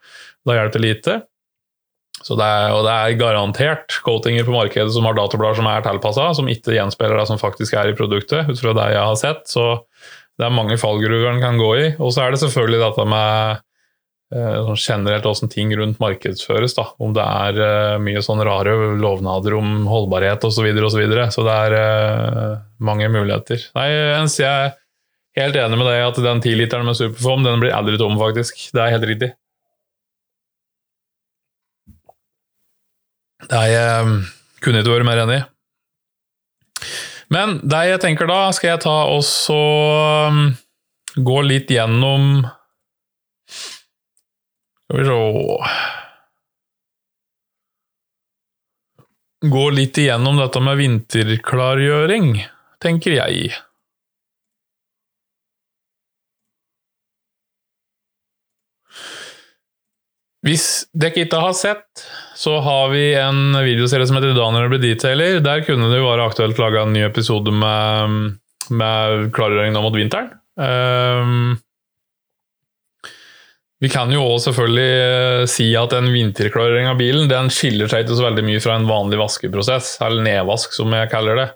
Da 0.49 0.57
hjelper 0.57 0.83
lite. 0.83 1.19
Så 2.19 2.35
det 2.35 2.47
er, 2.51 2.73
og 2.75 2.83
det 2.83 2.95
er 2.95 3.19
garantert 3.21 4.01
coatinger 4.03 4.47
på 4.49 4.57
markedet 4.57 4.91
som 4.91 5.07
har 5.07 5.15
datablader 5.15 5.61
som 5.61 5.69
er 5.71 5.85
tilpassa, 5.87 6.33
som 6.35 6.51
ikke 6.51 6.75
gjenspeiler 6.75 7.21
det 7.21 7.29
som 7.31 7.39
faktisk 7.39 7.77
er 7.79 7.93
i 7.93 7.99
produktet, 7.99 8.51
ut 8.51 8.59
fra 8.59 8.75
det 8.75 8.89
jeg 8.97 9.05
har 9.05 9.21
sett. 9.21 9.47
Så 9.47 9.69
det 10.39 10.49
er 10.49 10.55
mange 10.55 10.79
fallgruver 10.81 11.31
en 11.31 11.43
kan 11.43 11.61
gå 11.61 11.71
i. 11.79 11.87
Og 12.03 12.11
så 12.11 12.25
er 12.25 12.35
det 12.35 12.43
selvfølgelig 12.43 12.83
dette 12.83 13.07
med 13.15 13.63
generelt 14.31 15.25
hvordan 15.25 15.49
ting 15.49 15.73
rundt 15.77 16.01
markedsføres. 16.03 16.75
Da. 16.77 16.85
Om 17.01 17.15
det 17.17 17.25
er 17.25 17.61
uh, 17.63 18.01
mye 18.03 18.21
sånn 18.25 18.43
rare 18.45 18.75
lovnader 19.01 19.57
om 19.57 19.87
holdbarhet 19.89 20.45
osv. 20.45 20.59
Så, 20.59 20.67
videre, 20.67 20.85
og 20.85 20.93
så, 20.93 21.01
videre. 21.01 21.29
så 21.33 21.45
det 21.47 21.57
er 21.65 21.77
uh, 21.79 22.61
mange 22.85 23.09
muligheter. 23.13 23.63
Nei, 23.79 23.89
jeg 23.89 24.45
er 24.49 24.75
helt 25.39 25.57
enig 25.57 25.81
med 25.81 25.89
deg 25.89 26.05
at 26.05 26.23
den 26.25 26.43
10-literen 26.45 26.89
med 26.89 26.99
Superform 26.99 27.47
den 27.47 27.63
blir 27.63 27.77
aldri 27.77 27.97
tom, 28.01 28.19
faktisk. 28.21 28.69
Det 28.75 28.85
er 28.85 28.97
helt 28.97 29.09
riktig. 29.09 29.33
Det 33.49 33.59
er 33.65 33.71
jeg 33.73 34.19
kunne 34.61 34.83
ikke 34.83 34.93
vært 34.93 35.09
mer 35.09 35.23
enig 35.25 35.41
i. 35.41 35.47
Men 37.33 37.59
det 37.65 37.81
jeg 37.91 38.01
tenker 38.03 38.29
da, 38.29 38.49
skal 38.57 38.75
jeg 38.75 38.83
ta 38.85 38.97
og 39.13 39.21
så 39.27 39.61
um, 40.29 40.47
gå 41.17 41.41
litt 41.45 41.71
gjennom 41.73 42.47
skal 44.89 44.99
vi 44.99 45.05
se 45.05 45.15
Gå 49.39 49.71
litt 49.71 49.99
igjennom 50.01 50.41
dette 50.41 50.59
med 50.59 50.81
vinterklargjøring, 50.81 52.41
tenker 52.83 53.13
jeg. 53.21 53.53
Hvis 60.43 60.89
dere 60.91 61.23
ikke 61.23 61.39
har 61.39 61.55
sett, 61.55 62.03
så 62.35 62.57
har 62.65 62.91
vi 62.91 63.13
en 63.21 63.55
videoserie 63.63 64.09
som 64.11 64.19
heter 64.19 64.35
Daniel 64.35 64.73
blir 64.73 64.83
detailer. 64.83 65.39
Der 65.45 65.63
kunne 65.67 65.87
det 65.93 66.01
jo 66.01 66.09
være 66.09 66.27
aktuelt 66.33 66.59
å 66.59 66.65
lage 66.65 66.83
en 66.83 66.97
ny 66.97 67.07
episode 67.07 67.55
med, 67.55 68.39
med 68.75 69.31
klargjøring 69.39 69.71
nå 69.77 69.87
mot 69.87 69.95
vinteren. 69.95 70.33
Um, 70.59 71.61
vi 73.79 73.91
kan 73.93 74.11
jo 74.11 74.25
også 74.25 74.51
selvfølgelig 74.51 74.95
eh, 75.03 75.43
si 75.51 75.69
at 75.79 75.93
en 75.95 76.09
vinterklarering 76.11 76.89
av 76.91 76.99
bilen 76.99 77.29
den 77.31 77.51
skiller 77.55 77.91
seg 77.91 78.05
ikke 78.05 78.17
så 78.19 78.27
veldig 78.27 78.43
mye 78.49 78.63
fra 78.63 78.75
en 78.75 78.89
vanlig 78.89 79.21
vaskeprosess, 79.21 79.97
eller 80.03 80.25
nedvask 80.27 80.75
som 80.75 80.95
jeg 80.97 81.11
kaller 81.13 81.39
det. 81.39 81.47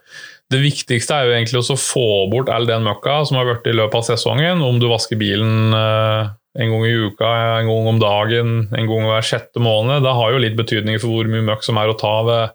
Det 0.53 0.61
viktigste 0.63 1.17
er 1.17 1.27
jo 1.27 1.35
egentlig 1.35 1.63
å 1.65 1.81
få 1.81 2.07
bort 2.31 2.51
all 2.53 2.69
den 2.69 2.85
møkka 2.87 3.23
som 3.27 3.41
har 3.41 3.49
vært 3.49 3.67
i 3.67 3.75
løpet 3.75 3.99
av 3.99 4.07
sesongen. 4.13 4.63
Om 4.63 4.79
du 4.79 4.87
vasker 4.91 5.19
bilen 5.19 5.75
eh, 5.75 6.31
en 6.63 6.75
gang 6.75 6.87
i 6.87 6.95
uka, 7.09 7.31
en 7.59 7.71
gang 7.73 7.91
om 7.91 8.01
dagen, 8.03 8.55
en 8.71 8.91
gang 8.91 9.09
hver 9.09 9.27
sjette 9.27 9.63
måned. 9.63 10.05
Det 10.05 10.15
har 10.19 10.35
jo 10.35 10.43
litt 10.45 10.59
betydning 10.59 11.01
for 11.03 11.15
hvor 11.15 11.31
mye 11.33 11.47
møkk 11.47 11.65
som 11.67 11.81
er 11.81 11.91
å 11.91 11.99
ta 11.99 12.13
ved, 12.29 12.55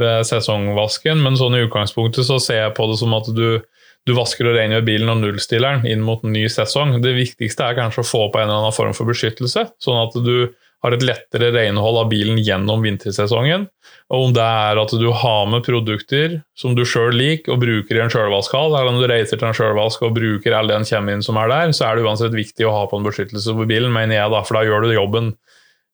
ved 0.00 0.26
sesongvasken, 0.26 1.20
men 1.22 1.38
sånn 1.38 1.58
i 1.58 1.62
utgangspunktet 1.68 2.26
så 2.26 2.40
ser 2.42 2.62
jeg 2.64 2.76
på 2.78 2.88
det 2.90 2.98
som 3.02 3.14
at 3.14 3.28
du 3.36 3.60
du 4.04 4.12
vasker 4.16 4.50
og 4.50 4.58
rengjør 4.58 4.84
bilen 4.84 5.12
og 5.12 5.22
nullstiller 5.22 5.86
inn 5.88 6.04
mot 6.04 6.24
en 6.24 6.34
ny 6.36 6.44
sesong. 6.52 6.98
Det 7.04 7.14
viktigste 7.16 7.64
er 7.64 7.78
kanskje 7.78 8.04
å 8.04 8.08
få 8.08 8.26
på 8.28 8.40
en 8.40 8.48
eller 8.50 8.60
annen 8.60 8.76
form 8.76 8.92
for 8.96 9.08
beskyttelse, 9.08 9.70
sånn 9.80 10.02
at 10.02 10.18
du 10.26 10.52
har 10.84 10.92
et 10.92 11.04
lettere 11.06 11.48
renhold 11.54 11.96
av 12.02 12.10
bilen 12.10 12.36
gjennom 12.44 12.82
vintersesongen. 12.84 13.64
Og 14.12 14.26
om 14.26 14.34
det 14.36 14.44
er 14.44 14.80
at 14.82 14.92
du 15.00 15.06
har 15.16 15.46
med 15.48 15.64
produkter 15.64 16.36
som 16.60 16.74
du 16.76 16.82
sjøl 16.84 17.16
liker 17.16 17.54
og 17.54 17.62
bruker 17.62 17.96
i 17.96 18.02
en 18.04 18.12
sjølvaskhall, 18.12 18.76
eller 18.76 18.92
om 18.92 19.00
du 19.00 19.08
reiser 19.08 19.40
til 19.40 19.48
en 19.48 19.56
sjølvask 19.56 20.04
og 20.04 20.12
bruker 20.18 20.56
all 20.56 20.68
den 20.68 20.84
kjemien 20.84 21.24
som 21.24 21.40
er 21.40 21.48
der, 21.48 21.72
så 21.72 21.88
er 21.88 21.96
det 21.96 22.04
uansett 22.04 22.36
viktig 22.36 22.68
å 22.68 22.74
ha 22.76 22.84
på 22.90 23.00
en 23.00 23.08
beskyttelse 23.08 23.56
på 23.56 23.68
bilen, 23.70 23.94
mener 23.96 24.18
jeg, 24.18 24.34
da, 24.34 24.44
for 24.44 24.60
da 24.60 24.66
gjør 24.68 24.84
du 24.84 24.92
jobben 24.92 25.32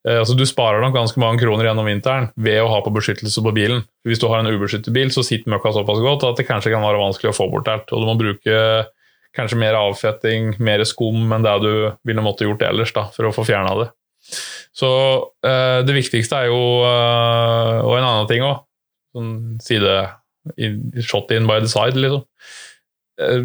altså 0.08 0.32
Du 0.38 0.46
sparer 0.48 0.80
nok 0.80 0.94
ganske 0.96 1.20
mange 1.20 1.42
kroner 1.42 1.66
gjennom 1.68 1.88
vinteren 1.88 2.30
ved 2.40 2.62
å 2.62 2.70
ha 2.72 2.78
på 2.84 2.92
beskyttelse 2.94 3.42
på 3.44 3.52
bilen. 3.52 3.82
Hvis 4.08 4.22
du 4.22 4.28
har 4.30 4.40
en 4.40 4.48
ubeskyttet 4.48 4.94
bil, 4.96 5.10
så 5.12 5.24
sitter 5.26 5.52
møkka 5.52 5.74
såpass 5.76 6.00
godt 6.00 6.24
at 6.28 6.40
det 6.40 6.46
kanskje 6.48 6.72
kan 6.72 6.84
være 6.86 7.02
vanskelig 7.02 7.34
å 7.34 7.36
få 7.36 7.50
bort 7.52 7.68
alt. 7.68 7.92
Og 7.92 8.00
du 8.00 8.08
må 8.08 8.16
bruke 8.16 8.56
kanskje 9.36 9.58
mer 9.60 9.78
avfetting, 9.78 10.54
mer 10.62 10.82
skum 10.88 11.30
enn 11.34 11.44
det 11.44 11.56
du 11.62 11.72
ville 12.08 12.24
måtte 12.24 12.46
gjort 12.48 12.64
ellers 12.66 12.94
da, 12.96 13.06
for 13.14 13.28
å 13.28 13.34
få 13.34 13.44
fjerna 13.46 13.76
det. 13.78 13.90
Så 14.76 14.88
eh, 15.46 15.80
det 15.86 15.96
viktigste 15.96 16.42
er 16.42 16.50
jo 16.50 16.58
eh, 16.84 17.76
Og 17.80 17.94
en 17.96 18.04
annen 18.04 18.28
ting 18.30 18.44
òg, 18.44 18.60
sånn 19.16 19.32
side 19.64 19.94
shot 21.04 21.32
in 21.34 21.48
by 21.48 21.58
the 21.62 21.70
side, 21.70 21.98
liksom. 21.98 22.24
Eh, 23.20 23.40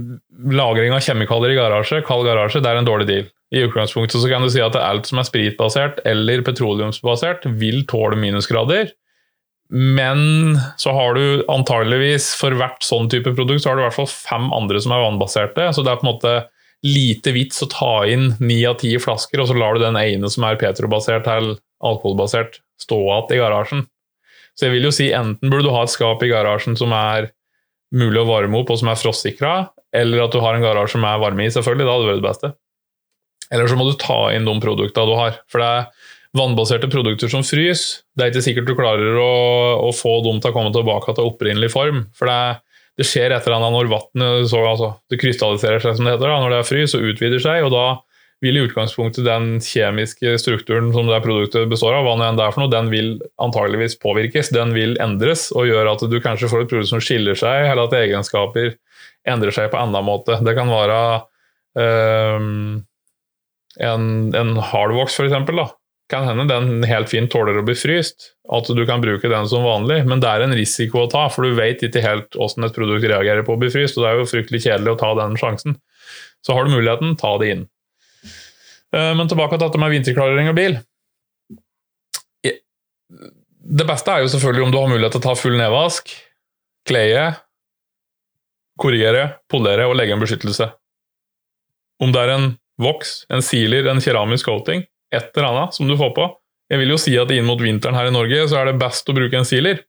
lagring 0.55 0.93
av 0.95 1.03
kjemikalier 1.03 1.55
i 1.55 1.57
garasje, 1.59 2.03
kald 2.07 2.27
garasje, 2.27 2.61
det 2.63 2.71
er 2.71 2.81
en 2.81 2.87
dårlig 2.87 3.07
deal. 3.09 3.31
I 3.55 3.63
utgangspunktet 3.63 4.19
så 4.19 4.29
kan 4.29 4.43
du 4.43 4.51
si 4.51 4.59
at 4.63 4.75
alt 4.75 5.07
som 5.07 5.21
er 5.21 5.27
spritbasert 5.27 6.01
eller 6.07 6.43
petroleumsbasert, 6.43 7.47
vil 7.61 7.85
tåle 7.87 8.17
minusgrader. 8.19 8.91
Men 9.71 10.57
så 10.77 10.91
har 10.93 11.15
du 11.17 11.45
antageligvis 11.49 12.33
for 12.37 12.53
hvert 12.59 12.83
sånn 12.85 13.07
type 13.09 13.31
produkt 13.33 13.63
så 13.63 13.71
har 13.71 13.79
du 13.79 13.85
i 13.85 13.87
hvert 13.87 13.97
fall 13.97 14.11
fem 14.11 14.51
andre 14.53 14.81
som 14.83 14.93
er 14.93 15.05
vannbaserte. 15.05 15.71
Så 15.73 15.85
det 15.85 15.93
er 15.93 16.01
på 16.01 16.05
en 16.05 16.11
måte 16.11 16.35
lite 16.85 17.33
vits 17.33 17.63
å 17.63 17.69
ta 17.71 17.93
inn 18.11 18.33
ni 18.43 18.59
av 18.67 18.77
ti 18.81 18.91
flasker, 19.01 19.41
og 19.41 19.49
så 19.49 19.57
lar 19.57 19.75
du 19.75 19.85
den 19.85 19.97
ene 19.97 20.29
som 20.29 20.45
er 20.45 20.59
petrobasert 20.61 21.25
eller 21.31 21.57
alkoholbasert, 21.85 22.59
stå 22.81 22.99
igjen 22.99 23.33
i 23.33 23.39
garasjen. 23.41 23.85
Så 24.55 24.67
jeg 24.67 24.75
vil 24.75 24.87
jo 24.87 24.93
si 24.95 25.09
enten 25.15 25.51
burde 25.51 25.67
du 25.67 25.73
ha 25.73 25.83
et 25.83 25.91
skap 25.91 26.21
i 26.23 26.29
garasjen 26.31 26.77
som 26.79 26.93
er 26.95 27.31
mulig 27.95 28.21
å 28.21 28.27
varme 28.27 28.59
opp, 28.59 28.71
og 28.71 28.79
som 28.79 28.91
er 28.91 28.99
frostsikra, 28.99 29.55
eller 29.95 30.25
at 30.25 30.35
du 30.35 30.41
har 30.43 30.57
en 30.57 30.63
garasje 30.63 30.99
med 31.01 31.23
varme 31.23 31.47
i, 31.47 31.51
selvfølgelig. 31.53 31.87
Da 31.87 31.95
hadde 31.95 32.05
det 32.05 32.11
vært 32.11 32.21
det 32.21 32.29
beste. 32.29 32.51
Eller 33.53 33.69
så 33.69 33.77
må 33.77 33.87
du 33.87 33.95
ta 34.01 34.31
inn 34.33 34.47
de 34.47 34.55
produktene 34.61 35.09
du 35.09 35.15
har. 35.19 35.39
For 35.51 35.61
det 35.61 35.69
er 35.69 36.11
vannbaserte 36.35 36.89
produkter 36.91 37.31
som 37.31 37.45
frys, 37.47 37.85
det 38.15 38.25
er 38.25 38.33
ikke 38.33 38.43
sikkert 38.43 38.69
du 38.69 38.75
klarer 38.77 39.19
å, 39.21 39.35
å 39.87 39.91
få 39.95 40.17
dem 40.25 40.41
til 40.43 40.51
å 40.51 40.55
komme 40.55 40.73
tilbake 40.75 41.15
til 41.15 41.29
opprinnelig 41.29 41.71
form. 41.73 42.05
For 42.17 42.29
det, 42.29 42.39
det 42.99 43.07
skjer 43.07 43.31
et 43.31 43.45
eller 43.45 43.59
annet 43.59 43.75
når 43.77 43.91
vannet 43.93 44.55
altså, 44.59 44.95
krystalliserer 45.15 45.83
seg, 45.83 45.95
som 45.97 46.07
det 46.07 46.17
heter. 46.17 46.31
Da. 46.31 46.41
Når 46.43 46.53
det 46.53 46.59
er 46.59 46.67
frys, 46.67 46.95
og 46.97 47.07
utvider 47.13 47.43
seg, 47.43 47.67
og 47.67 47.71
da 47.75 47.85
vil 48.43 48.59
i 48.59 48.63
utgangspunktet 48.67 49.25
den 49.25 49.61
kjemiske 49.63 50.35
strukturen 50.41 50.91
som 50.93 51.07
det 51.07 51.21
produktet 51.23 51.69
består 51.71 51.95
av, 51.97 52.05
hva 52.05 52.17
det 52.19 52.43
er 52.43 52.51
for 52.51 52.65
noe, 52.65 52.73
den 52.73 52.91
vil 52.91 53.13
antageligvis 53.41 53.95
påvirkes. 54.01 54.51
Den 54.55 54.75
vil 54.75 54.97
endres 55.01 55.47
og 55.55 55.69
gjøre 55.69 55.95
at 55.95 56.03
du 56.11 56.17
kanskje 56.23 56.51
får 56.51 56.65
et 56.65 56.73
produkt 56.73 56.91
som 56.91 57.03
skiller 57.03 57.39
seg, 57.39 57.69
eller 57.71 57.87
at 57.87 57.95
egenskaper 58.01 58.75
endrer 59.25 59.55
seg 59.55 59.71
på 59.71 59.79
en 59.79 59.87
annen 59.87 60.05
måte. 60.05 60.37
Det 60.45 60.53
kan 60.57 60.69
være 60.69 60.99
øh, 61.79 62.43
en, 63.83 64.05
en 64.35 64.55
hardvox, 64.61 65.19
f.eks 65.19 65.73
kan 66.09 66.23
hende 66.27 66.45
den 66.45 66.83
helt 66.85 67.09
fint 67.09 67.31
tåler 67.33 67.57
å 67.57 67.65
bli 67.65 67.73
fryst, 67.77 68.31
at 68.53 68.67
du 68.69 68.81
kan 68.85 69.01
bruke 69.01 69.29
den 69.29 69.47
som 69.49 69.65
vanlig, 69.65 70.03
men 70.05 70.21
det 70.21 70.29
er 70.29 70.43
en 70.45 70.53
risiko 70.53 71.01
å 71.01 71.09
ta, 71.09 71.25
for 71.33 71.47
du 71.47 71.57
vet 71.57 71.81
ikke 71.85 72.03
helt 72.03 72.37
hvordan 72.37 72.67
et 72.67 72.75
produkt 72.77 73.07
reagerer 73.09 73.45
på 73.45 73.55
å 73.55 73.61
bli 73.61 73.71
fryst, 73.73 73.97
og 73.97 74.05
det 74.05 74.11
er 74.11 74.19
jo 74.21 74.27
fryktelig 74.29 74.61
kjedelig 74.67 74.93
å 74.93 74.99
ta 75.01 75.13
den 75.17 75.37
sjansen. 75.41 75.79
Så 76.45 76.53
har 76.53 76.67
du 76.67 76.75
muligheten, 76.75 77.15
ta 77.17 77.31
det 77.41 77.49
inn. 77.55 77.63
Eh, 78.93 79.13
men 79.17 79.31
tilbake 79.31 79.57
til 79.57 79.65
dette 79.65 79.81
med 79.81 79.95
vinterklarering 79.95 80.51
og 80.51 80.59
bil. 80.59 80.77
Det 83.65 83.87
beste 83.89 84.13
er 84.13 84.21
jo 84.21 84.29
selvfølgelig 84.29 84.67
om 84.67 84.75
du 84.75 84.77
har 84.77 84.91
mulighet 84.91 85.15
til 85.17 85.23
å 85.23 85.25
ta 85.25 85.33
full 85.39 85.57
nedvask, 85.57 86.11
kleie, 86.85 87.31
korrigere, 88.77 89.39
polere 89.49 89.87
og 89.89 89.97
legge 89.97 90.13
en 90.13 90.21
beskyttelse. 90.21 90.69
Om 92.03 92.13
det 92.13 92.21
er 92.21 92.33
en 92.35 92.47
voks, 92.81 93.23
en 93.33 93.43
sealer, 93.45 93.87
en 93.89 94.01
keramisk 94.03 94.49
coating, 94.49 94.85
et 95.15 95.29
eller 95.35 95.49
annet 95.51 95.77
som 95.77 95.87
du 95.87 95.95
får 95.99 96.13
på. 96.17 96.29
Jeg 96.71 96.81
vil 96.81 96.95
jo 96.95 97.01
si 97.01 97.13
at 97.21 97.31
inn 97.31 97.45
mot 97.47 97.61
vinteren 97.61 97.97
her 97.97 98.09
i 98.09 98.15
Norge 98.15 98.47
så 98.49 98.61
er 98.61 98.71
det 98.71 98.79
best 98.81 99.09
å 99.09 99.15
bruke 99.15 99.37
en 99.37 99.47
sealer. 99.47 99.83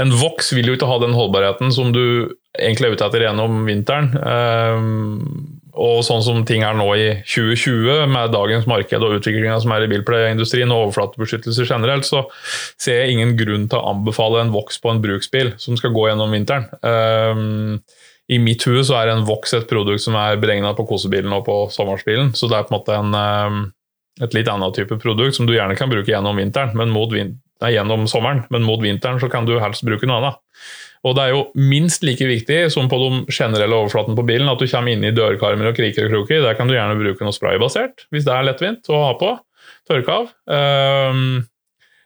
En 0.00 0.10
voks 0.10 0.50
vil 0.56 0.70
jo 0.70 0.74
ikke 0.74 0.88
ha 0.90 0.96
den 1.02 1.14
holdbarheten 1.14 1.70
som 1.74 1.92
du 1.94 2.34
egentlig 2.54 2.88
er 2.88 2.96
ute 2.96 3.06
etter 3.06 3.26
gjennom 3.28 3.60
vinteren. 3.66 4.10
Um, 4.18 5.60
og 5.74 6.04
sånn 6.06 6.22
som 6.22 6.42
ting 6.46 6.62
er 6.66 6.74
nå 6.78 6.86
i 6.98 7.06
2020, 7.26 8.04
med 8.10 8.34
dagens 8.34 8.66
marked 8.70 9.02
og 9.02 9.16
utviklinga 9.18 9.58
som 9.62 9.74
er 9.74 9.86
i 9.86 9.90
bilpleieindustrien 9.90 10.70
og 10.70 10.88
overflatebeskyttelse 10.88 11.66
generelt, 11.66 12.06
så 12.06 12.24
ser 12.78 13.02
jeg 13.02 13.16
ingen 13.16 13.34
grunn 13.38 13.66
til 13.70 13.80
å 13.80 13.94
anbefale 13.94 14.42
en 14.44 14.54
voks 14.54 14.78
på 14.82 14.92
en 14.92 15.02
bruksbil 15.02 15.54
som 15.62 15.78
skal 15.78 15.94
gå 15.94 16.08
gjennom 16.10 16.34
vinteren. 16.34 16.70
I 18.32 18.38
mitt 18.40 18.64
hue 18.64 18.80
så 18.86 18.96
er 19.00 19.12
en 19.12 19.24
Vox 19.28 19.52
et 19.56 19.66
produkt 19.68 20.00
som 20.04 20.16
er 20.16 20.40
beregna 20.40 20.72
på 20.76 20.86
kosebilen 20.88 21.32
og 21.36 21.44
på 21.48 21.56
sommerbilen. 21.72 22.32
så 22.36 22.48
det 22.48 22.56
er 22.58 22.68
på 22.68 22.72
en 22.72 22.78
måte 22.78 22.96
en, 22.96 23.12
ehm, 23.18 23.58
et 24.24 24.36
litt 24.36 24.48
annet 24.48 24.74
type 24.74 24.96
produkt 25.02 25.36
som 25.36 25.46
du 25.46 25.52
gjerne 25.52 25.76
kan 25.76 25.90
bruke 25.92 26.08
gjennom 26.08 26.40
vinteren, 26.40 26.72
men 26.74 26.94
mot 26.94 27.12
vin 27.12 27.36
nei, 27.60 27.74
gjennom 27.76 28.08
sommeren, 28.10 28.44
men 28.50 28.64
mot 28.64 28.80
vinteren 28.80 29.20
så 29.20 29.30
kan 29.30 29.46
du 29.46 29.58
helst 29.60 29.84
bruke 29.84 30.08
noe 30.08 30.20
annet. 30.20 30.40
Og 31.04 31.16
det 31.16 31.22
er 31.22 31.34
jo 31.34 31.42
minst 31.54 32.04
like 32.04 32.24
viktig 32.24 32.70
som 32.72 32.88
på 32.88 32.96
de 32.96 33.32
generelle 33.32 33.76
overflatene 33.76 34.16
på 34.16 34.24
bilen, 34.24 34.48
at 34.48 34.60
du 34.60 34.66
kommer 34.66 34.92
inn 34.92 35.04
i 35.04 35.12
dørkarmer 35.12 35.68
og 35.68 35.76
kriker 35.76 36.08
og 36.08 36.14
kroker. 36.14 36.40
Der 36.46 36.56
kan 36.56 36.68
du 36.68 36.74
gjerne 36.74 36.96
bruke 36.96 37.26
noe 37.26 37.36
spraybasert, 37.36 38.06
hvis 38.08 38.24
det 38.24 38.32
er 38.32 38.46
lettvint 38.48 38.88
å 38.88 39.02
ha 39.02 39.10
på. 39.20 39.34
Tørke 39.88 40.16
av. 40.16 40.30
Um, 40.48 41.44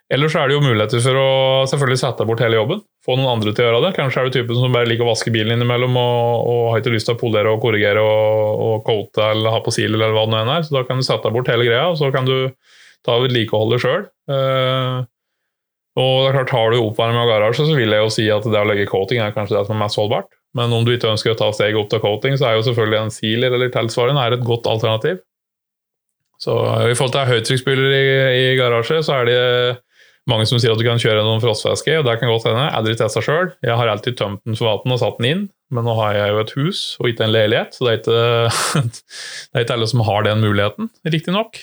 Ellers 0.09 0.35
er 0.41 0.49
det 0.49 0.57
jo 0.57 0.65
muligheter 0.65 1.03
for 1.05 1.21
å 1.21 1.31
selvfølgelig 1.69 2.01
sette 2.01 2.25
bort 2.29 2.41
hele 2.41 2.57
jobben. 2.57 2.81
Få 3.09 3.15
noen 3.17 3.39
andre 3.39 3.55
til 3.57 3.65
å 3.65 3.69
gjøre 3.71 3.85
det. 3.87 3.95
Kanskje 3.97 4.21
er 4.21 4.27
du 4.29 4.35
typen 4.35 4.59
som 4.59 4.75
bare 4.75 4.85
liker 4.85 5.07
å 5.07 5.13
vaske 5.15 5.31
bilen 5.33 5.55
innimellom 5.55 5.95
og, 5.97 6.49
og 6.53 6.65
har 6.75 6.83
ikke 6.83 6.93
lyst 6.93 7.09
til 7.09 7.17
å 7.17 7.21
polere 7.23 7.55
og 7.55 7.63
korrigere 7.63 8.03
og, 8.05 8.65
og 8.67 8.83
coate 8.85 9.31
eller 9.33 9.55
ha 9.55 9.63
på 9.65 9.73
sil 9.73 9.97
eller 9.97 10.13
hva 10.13 10.27
det 10.29 10.35
nå 10.45 10.57
er. 10.59 10.67
Så 10.67 10.77
da 10.77 10.83
kan 10.85 11.01
du 11.01 11.07
sette 11.07 11.33
bort 11.33 11.49
hele 11.49 11.65
greia, 11.65 11.87
og 11.89 11.97
så 11.97 12.11
kan 12.13 12.29
du 12.29 12.51
ta 13.09 13.17
vedlikeholdet 13.23 13.81
sjøl. 13.81 14.05
Uh, 14.29 15.09
og 15.97 16.13
det 16.21 16.29
er 16.29 16.37
klart, 16.37 16.53
Har 16.53 16.75
du 16.75 16.83
oppvarming 16.83 17.23
av 17.23 17.31
garasje, 17.33 17.65
så 17.65 17.79
vil 17.79 17.97
jeg 17.97 18.05
jo 18.05 18.13
si 18.13 18.29
at 18.31 18.45
det 18.45 18.61
å 18.61 18.69
legge 18.69 18.91
coating 18.91 19.25
er 19.25 19.33
kanskje 19.33 19.57
det 19.57 19.65
som 19.65 19.79
er 19.79 19.83
mest 19.87 19.99
holdbart. 19.99 20.29
Men 20.59 20.77
om 20.77 20.85
du 20.85 20.93
ikke 20.93 21.11
ønsker 21.15 21.33
å 21.33 21.39
ta 21.39 21.49
steget 21.57 21.81
opp 21.81 21.89
til 21.89 22.05
coating, 22.05 22.37
så 22.37 22.51
er 22.51 22.59
jo 22.59 22.69
selvfølgelig 22.69 23.01
en 23.01 23.15
sealer 23.15 23.57
eller 23.57 23.73
tilsvarende 23.73 24.29
et 24.37 24.45
godt 24.45 24.69
alternativ. 24.69 25.25
Så 26.39 26.55
I 26.87 26.95
forhold 26.95 27.17
til 27.17 27.31
høytrykksspyler 27.33 27.95
i, 27.97 28.05
i 28.53 28.57
garasje, 28.61 29.01
så 29.03 29.17
er 29.17 29.31
det 29.33 29.41
mange 30.29 30.47
som 30.49 30.61
sier 30.61 30.75
at 30.75 30.81
du 30.81 30.85
kan 30.87 31.01
kjøre 31.01 31.23
gjennom 31.23 31.41
frostvæske, 31.43 31.99
og 31.99 32.07
det 32.07 32.19
kan 32.21 32.31
godt 32.31 32.49
hende. 32.51 32.67
Aldri 32.77 32.95
testa 32.99 33.23
sjøl. 33.25 33.53
Jeg 33.65 33.77
har 33.81 33.91
alltid 33.91 34.19
tømt 34.19 34.45
den 34.45 34.59
for 34.59 34.69
vann 34.69 34.95
og 34.95 35.01
satt 35.01 35.21
den 35.21 35.29
inn, 35.31 35.45
men 35.75 35.89
nå 35.89 35.97
har 35.99 36.17
jeg 36.17 36.33
jo 36.35 36.41
et 36.43 36.55
hus 36.59 36.81
og 37.01 37.11
ikke 37.11 37.27
en 37.27 37.35
leilighet, 37.35 37.77
så 37.77 37.87
det 37.87 37.93
er 37.93 38.01
ikke, 38.03 38.23
det 39.49 39.61
er 39.61 39.67
ikke 39.67 39.79
alle 39.79 39.91
som 39.91 40.05
har 40.09 40.27
den 40.29 40.45
muligheten, 40.45 40.91
riktignok. 41.09 41.61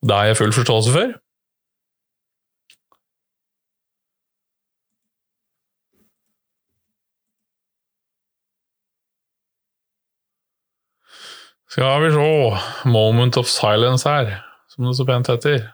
Det 0.00 0.16
har 0.16 0.30
jeg 0.30 0.40
full 0.40 0.56
forståelse 0.56 0.94
for. 0.96 1.18
Skal 11.70 12.00
vi 12.02 12.08
se 12.10 12.88
Moment 12.90 13.36
of 13.36 13.46
silence 13.46 14.08
her, 14.08 14.40
som 14.68 14.88
det 14.88 14.96
så 14.96 15.04
pent 15.06 15.28
heter. 15.30 15.68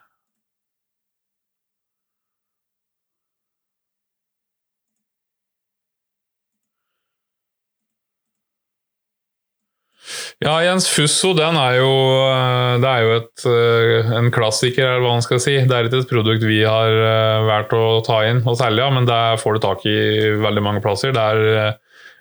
Ja, 10.44 10.58
Jens 10.60 10.84
Fusso 10.92 11.30
den 11.32 11.56
er 11.56 11.78
jo, 11.78 11.92
eh, 12.28 12.74
det 12.82 12.88
er 12.90 13.04
jo 13.06 13.12
et, 13.16 13.44
eh, 13.48 14.10
en 14.18 14.28
klassiker, 14.30 14.84
eller 14.84 15.00
hva 15.06 15.14
man 15.14 15.24
skal 15.24 15.40
si. 15.40 15.54
Det 15.64 15.72
er 15.72 15.88
ikke 15.88 16.02
et 16.02 16.10
produkt 16.10 16.44
vi 16.44 16.60
har 16.60 16.92
eh, 16.92 17.46
valgt 17.48 17.72
å 17.72 18.04
ta 18.04 18.20
inn 18.28 18.42
og 18.44 18.58
selge, 18.60 18.84
men 18.92 19.08
det 19.08 19.40
får 19.40 19.56
du 19.56 19.60
tak 19.64 19.86
i 19.88 19.96
veldig 20.36 20.62
mange 20.62 20.82
plasser. 20.84 21.14
Det 21.16 21.24
er 21.24 21.78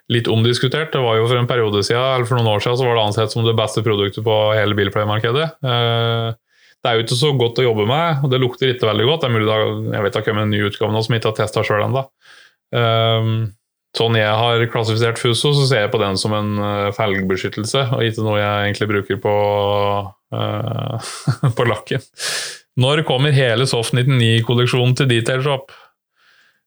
litt 0.07 0.29
omdiskutert. 0.31 0.93
Det 0.93 1.01
var 1.03 1.17
jo 1.19 1.27
For 1.27 1.41
en 1.41 1.49
periode 1.49 1.83
siden, 1.83 1.99
eller 1.99 2.29
for 2.29 2.39
noen 2.39 2.53
år 2.55 2.63
siden 2.63 2.79
så 2.79 2.87
var 2.87 2.95
det 2.95 3.03
ansett 3.03 3.35
som 3.35 3.43
det 3.43 3.57
beste 3.57 3.83
produktet 3.83 4.23
på 4.23 4.39
hele 4.55 4.77
bilpleiemarkedet. 4.79 5.49
Det 5.59 6.87
er 6.87 6.95
jo 6.95 7.03
ikke 7.03 7.19
så 7.19 7.33
godt 7.35 7.59
å 7.59 7.67
jobbe 7.67 7.87
med, 7.89 8.23
og 8.23 8.31
det 8.31 8.39
lukter 8.39 8.71
ikke 8.71 8.87
veldig 8.87 9.09
godt. 9.09 9.25
Det 9.25 9.27
er 9.27 9.35
mulig 9.35 9.49
da, 9.49 9.59
jeg 9.97 10.05
vet 10.05 10.13
det 10.13 10.21
har 10.21 10.27
kommet 10.29 10.45
en 10.45 10.53
ny 10.53 10.63
utgave 10.69 10.93
nå 10.93 11.03
som 11.03 11.15
jeg 11.15 11.23
ikke 11.23 11.33
har 11.33 11.39
testa 11.41 11.65
sjøl 11.65 11.87
ennå 11.89 12.05
sånn 13.95 14.17
jeg 14.19 14.31
har 14.31 14.65
klassifisert 14.73 15.21
Fuso, 15.21 15.53
så 15.55 15.65
ser 15.69 15.85
jeg 15.85 15.93
på 15.93 16.01
den 16.01 16.19
som 16.19 16.35
en 16.35 16.51
uh, 16.59 16.91
felgbeskyttelse, 16.95 17.87
og 17.95 18.03
ikke 18.05 18.25
noe 18.25 18.41
jeg 18.41 18.67
egentlig 18.67 18.89
bruker 18.91 19.21
på, 19.23 19.35
uh, 20.35 21.15
på 21.57 21.67
lakken. 21.69 22.03
Når 22.81 23.05
kommer 23.07 23.35
hele 23.35 23.67
Soft 23.71 23.95
99-kolleksjonen 23.95 24.97
til 24.99 25.11
Detail 25.13 25.43
Shop? 25.45 25.71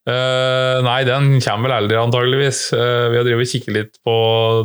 Uh, 0.08 0.80
nei, 0.86 1.02
den 1.04 1.34
kommer 1.44 1.68
vel 1.68 1.74
aldri, 1.82 1.98
antageligvis. 2.00 2.62
Uh, 2.72 3.10
vi 3.12 3.18
har 3.20 3.26
drevet 3.26 3.50
kikket 3.50 3.74
litt 3.74 3.98
på 4.06 4.14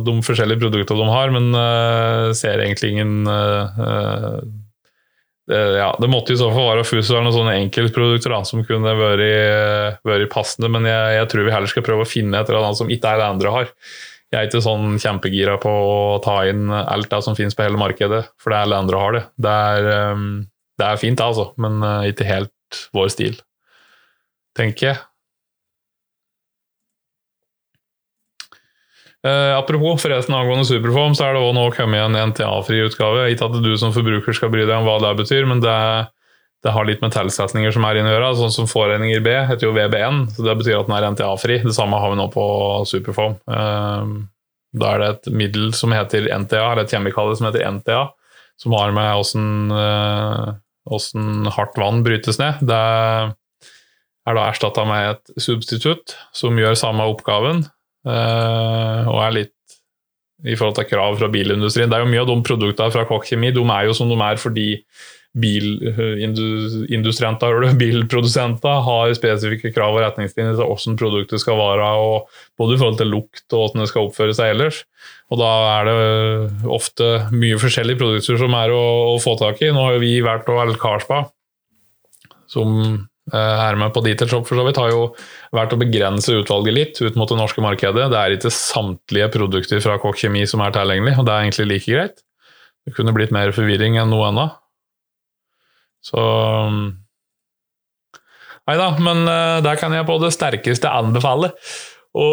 de 0.06 0.14
forskjellige 0.24 0.62
produktene 0.62 1.04
de 1.04 1.12
har, 1.12 1.34
men 1.34 1.50
uh, 1.52 2.32
ser 2.36 2.62
egentlig 2.64 2.94
ingen 2.94 3.28
det, 5.50 5.60
ja, 5.76 5.90
det 6.00 6.08
måtte 6.08 6.32
i 6.32 6.40
så 6.40 6.48
fall 6.54 6.70
være 6.70 6.86
Fuso 6.88 7.12
eller 7.12 7.26
noen 7.26 7.36
sånne 7.36 7.58
enkeltprodukter 7.66 8.32
da, 8.32 8.40
som 8.48 8.64
kunne 8.64 8.94
vært, 8.96 10.30
passende, 10.32 10.70
men 10.72 10.88
jeg, 10.88 11.18
jeg, 11.18 11.28
tror 11.30 11.44
vi 11.44 11.52
heller 11.52 11.72
skal 11.72 11.84
prøve 11.84 12.06
å 12.06 12.08
finne 12.08 12.40
et 12.40 12.48
eller 12.48 12.64
annet 12.64 12.80
som 12.80 12.92
ikke 12.92 13.12
alle 13.12 13.28
andre 13.34 13.52
har. 13.52 13.72
Jeg 14.32 14.40
er 14.40 14.48
ikke 14.48 14.64
sånn 14.64 14.96
kjempegira 14.98 15.58
på 15.62 15.70
å 15.70 16.18
ta 16.24 16.40
inn 16.48 16.72
alt 16.72 17.10
det 17.12 17.20
som 17.22 17.36
finnes 17.38 17.54
på 17.54 17.66
hele 17.66 17.78
markedet, 17.78 18.24
for 18.40 18.50
det 18.50 18.56
er 18.56 18.66
alle 18.66 18.80
andre 18.82 19.02
har 19.02 19.14
det. 19.14 19.24
Det 19.44 19.56
er, 19.76 19.90
um, 20.16 20.24
det 20.80 20.88
er 20.88 21.02
fint, 21.02 21.22
altså, 21.22 21.50
men 21.60 21.76
uh, 21.84 22.08
ikke 22.08 22.26
helt 22.26 22.80
vår 22.96 23.12
stil, 23.14 23.36
tenker 24.58 24.88
jeg. 24.88 25.02
Eh, 29.24 29.56
apropos 29.56 30.02
forresten 30.02 30.34
angående 30.36 30.66
Superform, 30.68 31.14
så 31.16 31.24
er 31.24 31.32
det 31.32 31.40
også 31.40 31.56
nå 31.56 31.64
kommet 31.72 32.02
en 32.04 32.18
NTA-fri 32.28 32.82
utgave. 32.84 33.30
Ikke 33.32 33.48
at 33.48 33.56
du 33.64 33.70
som 33.80 33.94
forbruker 33.94 34.36
skal 34.36 34.50
bry 34.52 34.66
deg 34.66 34.76
om 34.76 34.84
hva 34.84 34.98
det 35.00 35.14
betyr, 35.22 35.46
men 35.48 35.62
det, 35.64 35.76
det 36.64 36.74
har 36.74 36.84
litt 36.84 37.00
med 37.00 37.14
tilsetninger 37.14 37.72
som 37.72 37.86
er 37.88 38.00
inne 38.00 38.12
å 38.12 38.14
gjøre. 38.18 38.34
Sånn 38.42 38.52
som 38.52 38.68
Foreninger 38.68 39.24
B 39.24 39.32
heter 39.48 39.64
jo 39.70 39.72
VBN, 39.76 40.26
så 40.34 40.44
det 40.44 40.58
betyr 40.60 40.82
at 40.82 40.90
den 40.90 40.96
er 40.98 41.08
NTA-fri. 41.16 41.56
Det 41.64 41.72
samme 41.76 42.00
har 42.02 42.12
vi 42.12 42.18
nå 42.20 42.28
på 42.34 42.44
Superform. 42.90 43.38
Uh, 43.48 44.28
da 44.76 44.92
er 44.92 45.00
det 45.00 45.08
et 45.14 45.30
middel 45.40 45.72
som 45.76 45.94
heter 45.96 46.28
NTA, 46.28 46.60
eller 46.60 46.84
et 46.84 46.92
kjemikalie 46.92 47.38
som 47.38 47.48
heter 47.48 47.64
NTA, 47.78 48.02
som 48.60 48.76
har 48.76 48.92
med 48.92 49.22
åssen 49.22 49.72
uh, 49.72 51.54
hardt 51.56 51.80
vann 51.80 52.04
brytes 52.04 52.36
ned. 52.42 52.60
Det 52.60 52.82
er 54.24 54.36
da 54.36 54.50
erstatta 54.50 54.84
med 54.88 55.14
et 55.14 55.40
substitutt 55.40 56.12
som 56.36 56.60
gjør 56.60 56.76
samme 56.76 57.08
oppgaven, 57.08 57.64
Uh, 57.64 57.83
og 58.04 59.18
er 59.24 59.36
litt 59.38 59.54
i 60.44 60.56
forhold 60.58 60.76
til 60.76 60.90
krav 60.90 61.16
fra 61.18 61.28
bilindustrien. 61.32 61.90
Det 61.90 61.96
er 61.96 62.02
jo 62.04 62.12
Mye 62.12 62.22
av 62.24 62.28
de 62.28 62.36
produktene 62.44 62.92
fra 62.92 63.08
Kokk 63.08 63.24
Kjemi 63.30 63.48
de 63.54 63.62
er 63.64 63.82
jo 63.88 63.94
som 63.96 64.08
de 64.10 64.16
er 64.20 64.36
fordi 64.40 64.68
bilindustrienter, 65.34 67.52
bilprodusenter 67.80 68.76
har 68.86 69.14
spesifikke 69.18 69.74
krav 69.74 69.92
og 69.96 70.02
retningslinjer 70.04 70.54
til 70.54 70.66
hvordan 70.68 71.00
produktet 71.00 71.38
skal 71.42 71.56
være, 71.58 71.86
både 72.60 72.74
i 72.74 72.78
forhold 72.78 72.98
til 73.00 73.10
lukt 73.10 73.46
og 73.50 73.58
hvordan 73.58 73.80
det 73.82 73.90
skal 73.90 74.04
oppføre 74.06 74.34
seg 74.36 74.46
ellers. 74.54 74.78
Og 75.32 75.36
da 75.40 75.50
er 75.72 75.82
det 75.88 75.96
ofte 76.70 77.06
mye 77.34 77.58
forskjellige 77.60 78.00
produkter 78.02 78.36
som 78.40 78.52
er 78.60 78.68
å, 78.74 78.84
å 79.14 79.16
få 79.22 79.32
tak 79.40 79.56
i. 79.64 79.72
Nå 79.74 79.80
har 79.88 79.96
vi 80.02 80.12
vært 80.24 80.50
og 80.52 80.58
El 80.62 80.74
Karspa, 80.78 81.18
som 82.50 82.68
eh, 82.84 82.98
er 83.32 83.78
med 83.80 83.92
på 83.94 84.02
Detail 84.04 84.28
Shop 84.28 84.44
for 84.48 84.60
så 84.60 84.66
vidt, 84.66 84.76
har 84.76 84.90
jo 84.92 85.04
vært 85.56 85.72
å 85.72 85.80
begrense 85.80 86.34
utvalget 86.36 86.76
litt 86.76 87.00
ut 87.00 87.16
mot 87.16 87.30
det 87.30 87.38
norske 87.38 87.62
markedet. 87.64 88.10
Det 88.12 88.18
er 88.20 88.34
ikke 88.36 88.52
samtlige 88.52 89.30
produkter 89.32 89.80
fra 89.80 89.96
Kokk 90.02 90.20
Kjemi 90.20 90.44
som 90.50 90.60
er 90.60 90.74
tilgjengelig, 90.76 91.16
og 91.16 91.24
det 91.24 91.32
er 91.32 91.46
egentlig 91.46 91.68
like 91.70 91.94
greit. 91.94 92.20
Det 92.84 92.92
kunne 92.98 93.14
blitt 93.16 93.32
mer 93.32 93.54
forvirring 93.56 93.96
enn 94.00 94.12
noe 94.12 94.28
annet. 94.28 94.60
Så 96.04 96.20
Nei 98.64 98.76
da, 98.80 98.86
men 98.96 99.26
uh, 99.28 99.60
der 99.64 99.76
kan 99.76 99.92
jeg 99.92 100.06
på 100.08 100.14
det 100.22 100.30
sterkeste 100.32 100.88
anbefale 100.88 101.50
å 102.16 102.28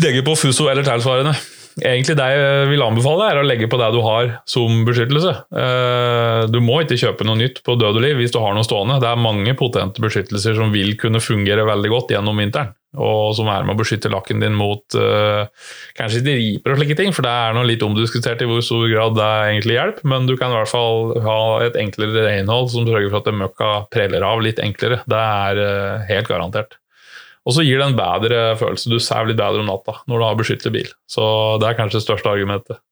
legge 0.00 0.22
på 0.26 0.36
Fuso 0.38 0.68
eller 0.70 0.86
tilsvarende. 0.86 1.34
Egentlig 1.78 2.16
det 2.18 2.26
jeg 2.34 2.66
vil 2.72 2.82
anbefale, 2.82 3.28
er 3.30 3.40
å 3.40 3.46
legge 3.46 3.68
på 3.70 3.78
det 3.80 3.92
du 3.94 4.00
har 4.04 4.32
som 4.50 4.82
beskyttelse. 4.88 5.36
Uh, 5.54 6.48
du 6.50 6.58
må 6.64 6.80
ikke 6.82 6.98
kjøpe 7.00 7.26
noe 7.28 7.38
nytt 7.38 7.62
på 7.66 7.78
død 7.78 8.00
og 8.00 8.04
liv 8.04 8.18
hvis 8.18 8.34
du 8.34 8.40
har 8.42 8.56
noe 8.56 8.66
stående. 8.66 8.98
Det 9.02 9.08
er 9.10 9.22
mange 9.22 9.54
potente 9.58 10.02
beskyttelser 10.02 10.58
som 10.58 10.74
vil 10.74 10.96
kunne 11.00 11.22
fungere 11.22 11.68
veldig 11.68 11.94
godt 11.94 12.14
gjennom 12.16 12.42
vinteren 12.42 12.74
og 12.98 13.36
som 13.38 13.46
er 13.50 13.62
med 13.62 13.76
å 13.76 13.78
beskytte 13.78 14.10
lakken 14.10 14.42
din 14.42 14.56
mot 14.58 14.82
uh, 14.98 15.46
kanskje 15.98 16.22
ikke 16.24 16.34
riper 16.40 16.74
og 16.74 16.80
slike 16.80 16.96
ting, 16.98 17.14
for 17.14 17.26
det 17.26 17.30
er 17.30 17.54
noe 17.54 17.68
litt 17.68 17.84
omdiskutert 17.86 18.42
i 18.42 18.48
hvor 18.50 18.64
stor 18.66 18.88
grad 18.90 19.14
det 19.18 19.30
egentlig 19.52 19.76
hjelper, 19.76 20.08
men 20.10 20.26
du 20.26 20.34
kan 20.40 20.50
i 20.50 20.58
hvert 20.58 20.72
fall 20.72 21.14
ha 21.22 21.40
et 21.66 21.78
enklere 21.78 22.26
renhold 22.26 22.72
som 22.74 22.88
sørger 22.88 23.12
for 23.12 23.22
at 23.22 23.40
møkka 23.44 23.72
preller 23.94 24.26
av 24.26 24.42
litt 24.42 24.62
enklere. 24.62 25.02
Det 25.06 25.22
er 25.46 25.62
uh, 25.62 26.06
helt 26.10 26.30
garantert. 26.30 26.80
Og 27.48 27.56
så 27.56 27.64
gir 27.64 27.80
det 27.80 27.88
en 27.88 27.98
bedre 27.98 28.40
følelse. 28.60 28.90
Du 28.92 29.00
sover 29.00 29.30
litt 29.30 29.40
bedre 29.40 29.62
om 29.62 29.68
natta 29.70 29.96
når 30.10 30.20
du 30.20 30.26
har 30.26 30.38
beskyttet 30.38 30.74
bil. 30.74 30.88
Så 31.08 31.24
det 31.60 31.70
er 31.70 31.78
kanskje 31.78 32.00
det 32.00 32.06
største 32.06 32.32
argumentet. 32.32 32.82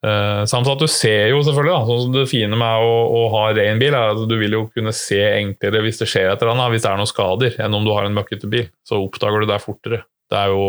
Uh, 0.00 0.46
samt 0.48 0.68
at 0.70 0.80
du 0.80 0.86
ser 0.88 1.26
jo 1.28 1.42
selvfølgelig, 1.44 1.74
da, 1.74 1.80
sånn 1.84 2.14
det 2.14 2.22
fine 2.30 2.56
med 2.56 2.84
å, 2.86 2.92
å 3.18 3.24
ha 3.34 3.42
ren 3.52 3.80
bil, 3.82 3.92
er 3.92 4.14
at 4.14 4.22
du 4.30 4.36
vil 4.40 4.56
jo 4.56 4.62
kunne 4.72 4.94
se 4.96 5.18
enklere 5.34 5.82
hvis 5.84 6.00
det 6.00 6.08
skjer 6.08 6.30
et 6.30 6.40
eller 6.40 6.54
annet, 6.54 6.72
hvis 6.72 6.86
det 6.86 6.88
er 6.88 7.02
noen 7.02 7.10
skader, 7.10 7.58
enn 7.60 7.76
om 7.76 7.84
du 7.84 7.92
har 7.92 8.08
en 8.08 8.16
møkkete 8.16 8.48
bil. 8.48 8.70
Så 8.86 9.02
oppdager 9.02 9.44
du 9.44 9.50
det 9.50 9.60
fortere. 9.60 10.04
Det 10.30 10.38
er 10.38 10.54
jo 10.54 10.64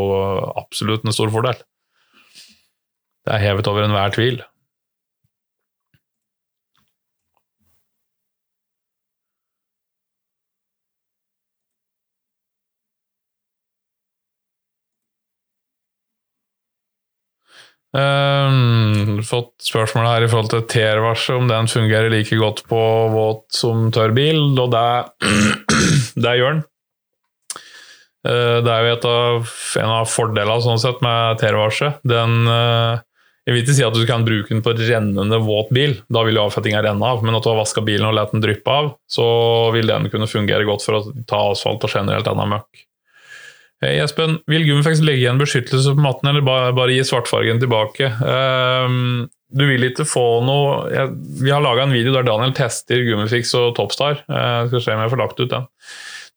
absolutt 0.60 1.06
en 1.06 1.15
stor 1.15 1.32
fordel. 1.32 1.62
Det 3.22 3.38
er 3.38 3.46
hevet 3.46 3.70
over 3.70 3.86
enhver 3.86 4.12
tvil. 4.17 4.41
Um, 17.91 19.19
fått 19.27 19.65
spørsmål 19.67 20.06
her 20.08 20.23
i 20.23 20.27
forhold 20.32 20.51
til 20.54 20.63
TR-varselet, 20.71 21.41
om 21.41 21.49
den 21.49 21.67
fungerer 21.67 22.12
like 22.13 22.38
godt 22.39 22.63
på 22.69 22.80
våt 23.12 23.49
som 23.51 23.89
tørr 23.91 24.13
bil, 24.15 24.39
og 24.56 24.71
det, 24.71 24.84
det 26.23 26.36
gjør 26.39 26.56
den. 26.56 26.62
Uh, 28.21 28.62
det 28.63 28.71
er 28.71 28.86
jo 28.88 28.97
av, 29.10 29.56
en 29.82 29.95
av 29.97 30.08
fordelene 30.08 30.63
sånn 30.63 30.80
sett 30.80 31.01
med 31.04 31.41
TR-varselet. 31.41 31.99
Den 32.08 32.45
uh, 32.47 33.01
Jeg 33.41 33.56
vil 33.56 33.63
ikke 33.65 33.75
si 33.75 33.84
at 33.84 33.97
du 33.97 34.06
kan 34.08 34.23
bruke 34.23 34.54
den 34.54 34.63
på 34.63 34.75
rennende 34.77 35.41
våt 35.43 35.73
bil, 35.75 35.97
da 36.08 36.23
vil 36.23 36.38
jo 36.39 36.45
avfettinga 36.45 36.84
renne 36.86 37.12
av, 37.12 37.25
men 37.25 37.36
at 37.36 37.43
du 37.43 37.51
har 37.51 37.60
vaska 37.60 37.84
bilen 37.84 38.08
og 38.08 38.15
latt 38.15 38.32
den 38.32 38.43
dryppe 38.45 38.71
av, 38.71 38.93
så 39.10 39.25
vil 39.75 39.89
den 39.91 40.08
kunne 40.13 40.30
fungere 40.32 40.67
godt 40.69 40.86
for 40.86 40.99
å 40.99 41.04
ta 41.27 41.41
asfalt 41.49 41.89
og 41.89 41.91
generelt 41.91 42.30
annen 42.30 42.56
møkk. 42.56 42.86
Espen, 43.82 44.38
vil 44.52 44.67
Gummifex 44.67 45.00
legge 45.02 45.24
igjen 45.24 45.39
beskyttelse 45.41 45.96
på 45.98 46.04
matten, 46.04 46.30
eller 46.30 46.44
bare 46.46 46.94
gi 46.94 47.02
svartfargen 47.08 47.62
tilbake? 47.62 48.12
Um, 48.22 49.26
du 49.52 49.65
vil 49.67 49.88
ikke 49.89 50.06
få 50.08 50.26
noe 50.46 50.86
jeg, 50.94 51.12
Vi 51.41 51.52
har 51.52 51.63
laga 51.63 51.88
en 51.88 51.96
video 51.96 52.13
der 52.15 52.28
Daniel 52.28 52.54
tester 52.56 53.02
Gummifix 53.08 53.52
og 53.58 53.74
Topstar. 53.80 54.22
Uh, 54.30 54.70
skal 54.70 54.86
se 54.86 54.94
om 54.94 55.02
jeg 55.02 55.13
får 55.15 55.24
lagt 55.24 55.41
ut 55.41 55.52
den. 55.52 55.65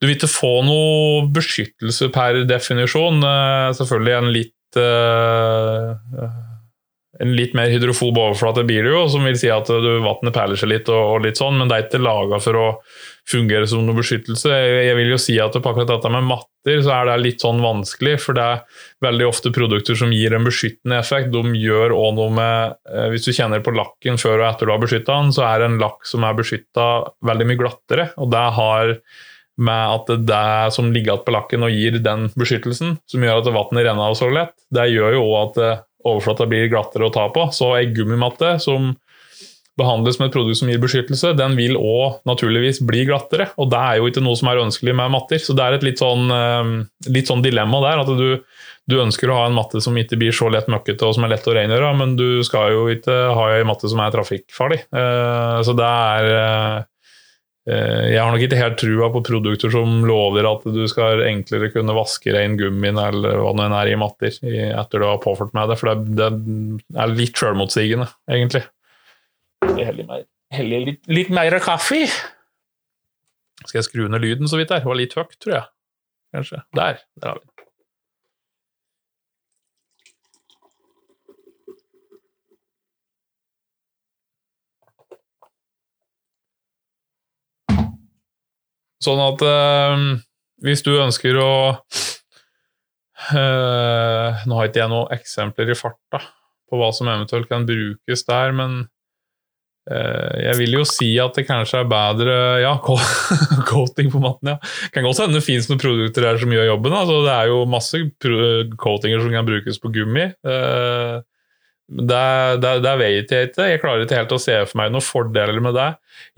Du 0.00 0.08
vil 0.08 0.16
ikke 0.16 0.32
få 0.32 0.54
noe 0.66 1.28
beskyttelse 1.36 2.08
per 2.14 2.40
definisjon. 2.48 3.20
Uh, 3.20 3.70
selvfølgelig 3.76 4.16
en 4.16 4.32
litt 4.34 4.80
uh, 4.80 6.32
en 7.22 7.34
litt 7.36 7.54
mer 7.54 7.70
hydrofob 7.70 8.16
overflate 8.18 8.64
blir 8.66 8.86
det 8.86 8.92
jo, 8.94 9.04
som 9.10 9.26
vil 9.26 9.36
si 9.38 9.50
at 9.52 9.68
vannet 9.70 10.34
perler 10.34 10.58
seg 10.58 10.70
litt, 10.72 10.88
og, 10.90 11.16
og, 11.16 11.18
litt 11.24 11.38
sånn, 11.40 11.58
men 11.60 11.70
det 11.70 11.76
er 11.76 11.86
ikke 11.86 12.02
laga 12.02 12.40
for 12.42 12.58
å 12.58 12.68
fungere 13.30 13.68
som 13.70 13.84
noe 13.86 13.96
beskyttelse. 13.96 14.50
Jeg 14.50 14.96
vil 14.98 15.12
jo 15.14 15.18
si 15.20 15.36
at 15.40 15.54
på 15.54 15.70
akkurat 15.70 15.92
dette 15.94 16.12
med 16.12 16.26
matter 16.28 16.80
så 16.84 16.94
er 16.96 17.08
det 17.08 17.18
litt 17.22 17.44
sånn 17.44 17.62
vanskelig, 17.64 18.16
for 18.24 18.36
det 18.36 18.44
er 18.44 18.80
veldig 19.04 19.28
ofte 19.28 19.52
produkter 19.54 19.98
som 19.98 20.12
gir 20.14 20.36
en 20.36 20.48
beskyttende 20.48 20.98
effekt. 21.00 21.30
De 21.32 21.60
gjør 21.60 21.94
òg 21.96 22.16
noe 22.18 22.34
med 22.34 22.74
eh, 22.90 23.10
Hvis 23.12 23.28
du 23.28 23.32
kjenner 23.36 23.64
på 23.64 23.74
lakken 23.76 24.20
før 24.20 24.40
og 24.40 24.48
etter 24.50 24.68
du 24.68 24.74
har 24.74 24.82
beskytta 24.82 25.20
den, 25.20 25.32
så 25.36 25.46
er 25.48 25.64
en 25.64 25.78
lakk 25.80 26.04
som 26.08 26.26
er 26.26 26.36
beskytta, 26.36 26.88
veldig 27.24 27.48
mye 27.50 27.62
glattere. 27.62 28.10
og 28.18 28.32
det 28.34 28.48
har 28.58 28.98
med 29.54 29.90
at 29.94 30.08
det 30.26 30.34
er 30.36 30.70
som 30.74 30.88
ligger 30.90 31.12
igjen 31.12 31.26
på 31.26 31.34
lakken 31.34 31.62
og 31.66 31.74
gir 31.74 31.98
den 32.02 32.26
beskyttelsen, 32.34 32.96
som 33.06 33.22
gjør 33.22 33.42
at 33.42 33.50
vannet 33.54 33.86
renner 33.86 34.10
av 34.10 34.16
så 34.18 34.26
lett, 34.32 34.54
det 34.74 34.88
gjør 34.90 35.14
jo 35.14 35.26
òg 35.28 35.36
at 35.44 35.60
eh, 35.62 35.82
overflata 36.04 36.46
blir 36.50 36.70
glattere 36.72 37.08
å 37.08 37.14
ta 37.14 37.26
på. 37.32 37.48
Så 37.54 37.72
ei 37.78 37.88
gummimatte 37.94 38.56
som 38.62 38.92
behandles 39.78 40.20
med 40.20 40.28
et 40.28 40.36
produkt 40.36 40.60
som 40.60 40.68
gir 40.70 40.78
beskyttelse, 40.82 41.32
den 41.34 41.56
vil 41.58 41.74
òg 41.78 42.20
naturligvis 42.28 42.80
bli 42.86 43.02
glattere. 43.08 43.48
Og 43.58 43.72
det 43.72 43.80
er 43.80 43.98
jo 43.98 44.10
ikke 44.10 44.22
noe 44.22 44.38
som 44.38 44.50
er 44.50 44.62
ønskelig 44.62 44.94
med 44.94 45.10
matter. 45.14 45.42
Så 45.42 45.56
det 45.56 45.64
er 45.64 45.78
et 45.78 45.86
litt 45.86 46.02
sånn, 46.02 46.30
eh, 46.30 47.10
litt 47.14 47.30
sånn 47.30 47.42
dilemma 47.44 47.82
der. 47.82 48.04
At 48.04 48.12
du, 48.14 48.38
du, 48.86 48.96
ønsker 49.02 49.30
å 49.30 49.40
ha 49.40 49.48
en 49.48 49.58
matte 49.58 49.82
som 49.82 49.98
ikke 49.98 50.20
blir 50.20 50.36
så 50.36 50.50
lett 50.52 50.70
møkkete 50.70 51.08
og 51.08 51.16
som 51.16 51.26
er 51.26 51.34
lett 51.34 51.50
å 51.50 51.56
rengjøre, 51.58 51.92
men 51.98 52.14
du 52.20 52.28
skal 52.46 52.74
jo 52.76 52.86
ikke 52.92 53.18
ha 53.34 53.50
en 53.56 53.70
matte 53.70 53.90
som 53.90 54.02
er 54.04 54.14
trafikkfarlig. 54.14 54.84
Eh, 54.94 55.58
så 55.66 55.74
det 55.74 55.90
er 55.90 56.32
eh, 56.38 56.82
jeg 57.64 58.20
har 58.20 58.28
nok 58.28 58.42
ikke 58.44 58.58
helt 58.60 58.76
trua 58.76 59.06
på 59.14 59.22
produkter 59.24 59.72
som 59.72 60.02
lover 60.04 60.44
at 60.50 60.66
du 60.68 60.82
skal 60.90 61.22
enklere 61.24 61.70
kunne 61.72 61.96
vaske 61.96 62.34
rein 62.34 62.58
gummien 62.60 62.98
eller 63.00 63.40
hva 63.40 63.54
det 63.56 63.68
er 63.70 63.92
i 63.94 63.96
matter 63.96 64.36
etter 64.44 65.00
du 65.00 65.06
har 65.08 65.22
påført 65.22 65.54
meg 65.56 65.70
det, 65.72 65.78
for 65.80 66.04
det, 66.04 66.28
er 66.92 67.14
litt 67.16 67.40
sjølmotsigende, 67.40 68.10
egentlig. 68.28 68.66
Heller, 69.64 70.04
mer, 70.10 70.26
litt, 70.60 71.00
litt, 71.08 71.32
mer 71.32 71.56
kaffe. 71.64 72.04
Skal 73.64 73.80
jeg 73.80 73.88
skru 73.88 74.06
ned 74.12 74.20
lyden 74.20 74.50
så 74.50 74.60
vidt 74.60 74.68
der? 74.68 74.84
Det 74.84 74.90
var 74.90 75.00
litt 75.00 75.16
høyt, 75.16 75.32
tror 75.40 75.56
jeg. 75.56 75.66
Kanskje. 76.36 76.60
Der. 76.76 77.00
Der 77.22 77.32
har 77.32 77.40
vi 77.40 77.46
den. 77.46 77.53
Sånn 89.04 89.20
at 89.20 89.44
øh, 89.44 90.06
hvis 90.64 90.84
du 90.86 90.94
ønsker 90.96 91.36
å 91.42 91.52
øh, 93.34 94.44
Nå 94.48 94.56
har 94.56 94.70
ikke 94.70 94.82
jeg 94.82 94.92
noen 94.92 95.12
eksempler 95.14 95.74
i 95.74 95.78
farta 95.78 96.22
på 96.64 96.80
hva 96.80 96.88
som 96.96 97.10
eventuelt 97.12 97.50
kan 97.50 97.66
brukes 97.68 98.24
der, 98.26 98.54
men 98.56 98.84
Eh, 99.84 100.36
jeg 100.46 100.56
vil 100.62 100.78
jo 100.78 100.84
si 100.88 101.10
at 101.20 101.36
det 101.36 101.44
kanskje 101.44 101.82
er 101.82 101.88
bedre 101.90 102.34
ja, 102.62 102.72
coating 103.70 104.08
på 104.12 104.22
matten. 104.22 104.54
ja. 104.54 104.56
Kan 104.94 105.04
godt 105.04 105.20
hende 105.20 105.38
det 105.38 105.44
fins 105.44 105.68
noen 105.68 105.82
produkter 105.82 106.24
der 106.24 106.40
som 106.40 106.52
gjør 106.54 106.70
jobben. 106.72 106.96
Altså, 106.96 107.20
det 107.26 107.34
er 107.34 107.52
jo 107.52 107.60
masse 107.68 108.00
coatinger 108.80 109.20
som 109.20 109.34
kan 109.34 109.48
brukes 109.48 109.80
på 109.82 109.92
gummi. 109.94 110.30
Eh, 110.32 111.16
det, 111.88 112.92
vet 112.98 113.32
jeg 113.32 113.50
ikke. 113.50 113.66
Jeg 113.68 113.80
klarer 113.82 114.04
ikke 114.04 114.16
helt 114.16 114.32
å 114.32 114.40
se 114.40 114.54
for 114.64 114.80
meg 114.80 114.92
noen 114.92 115.04
fordeler 115.04 115.60
med 115.62 115.76
det. 115.76 115.90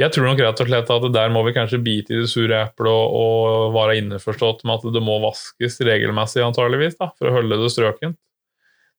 Jeg 0.03 0.13
tror 0.15 0.27
nok 0.27 0.41
rett 0.43 0.63
og 0.63 0.71
slett 0.71 0.91
at 0.91 1.07
der 1.15 1.31
må 1.33 1.45
vi 1.47 1.55
kanskje 1.55 1.83
bite 1.85 2.15
i 2.15 2.23
det 2.25 2.31
sure 2.33 2.65
eplet 2.67 2.91
og, 2.91 3.15
og 3.21 3.77
være 3.77 3.99
innforstått 4.01 4.65
med 4.67 4.81
at 4.81 4.97
det 4.97 5.05
må 5.05 5.21
vaskes 5.23 5.79
regelmessig, 5.87 6.43
antageligvis, 6.43 6.99
da, 6.99 7.13
for 7.15 7.31
å 7.31 7.37
holde 7.39 7.61
det 7.63 7.71
strøkent. 7.75 8.19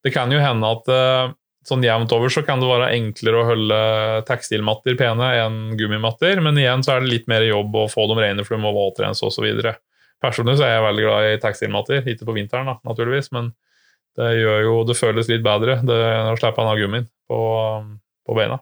Det 0.06 0.14
kan 0.16 0.32
jo 0.32 0.40
hende 0.40 0.72
at 0.72 0.90
eh, 0.94 1.36
sånn 1.68 1.84
jevnt 1.84 2.14
over 2.16 2.32
så 2.32 2.46
kan 2.48 2.62
det 2.64 2.70
være 2.70 2.94
enklere 2.96 3.42
å 3.42 3.48
holde 3.50 3.82
tekstilmatter 4.30 4.96
pene 5.00 5.34
enn 5.42 5.60
gummimatter, 5.80 6.40
men 6.44 6.60
igjen 6.62 6.86
så 6.86 6.96
er 6.96 7.04
det 7.04 7.12
litt 7.12 7.28
mer 7.32 7.44
jobb 7.44 7.76
å 7.76 7.88
få 7.92 8.08
dem 8.14 8.24
rene, 8.24 8.48
for 8.48 8.56
de 8.56 8.64
må 8.64 8.72
våtrense 8.76 9.26
osv. 9.28 9.50
Personlig 10.24 10.58
så 10.58 10.68
er 10.70 10.78
jeg 10.78 10.86
veldig 10.88 11.08
glad 11.10 11.28
i 11.28 11.40
tekstilmatter, 11.44 12.08
ikke 12.08 12.30
på 12.30 12.38
vinteren 12.38 12.72
da, 12.72 12.78
naturligvis, 12.88 13.34
men 13.36 13.52
det 14.18 14.32
gjør 14.40 14.64
jo 14.66 14.78
det 14.90 14.98
føles 14.98 15.30
litt 15.30 15.44
bedre 15.46 15.78
det, 15.86 16.00
å 16.32 16.38
slippe 16.40 16.64
han 16.64 16.72
av 16.72 16.80
gummien 16.80 17.06
på, 17.30 17.42
på 18.26 18.38
beina. 18.38 18.58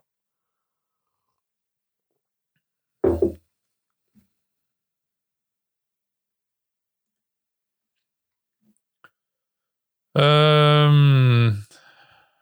Um, 10.15 11.65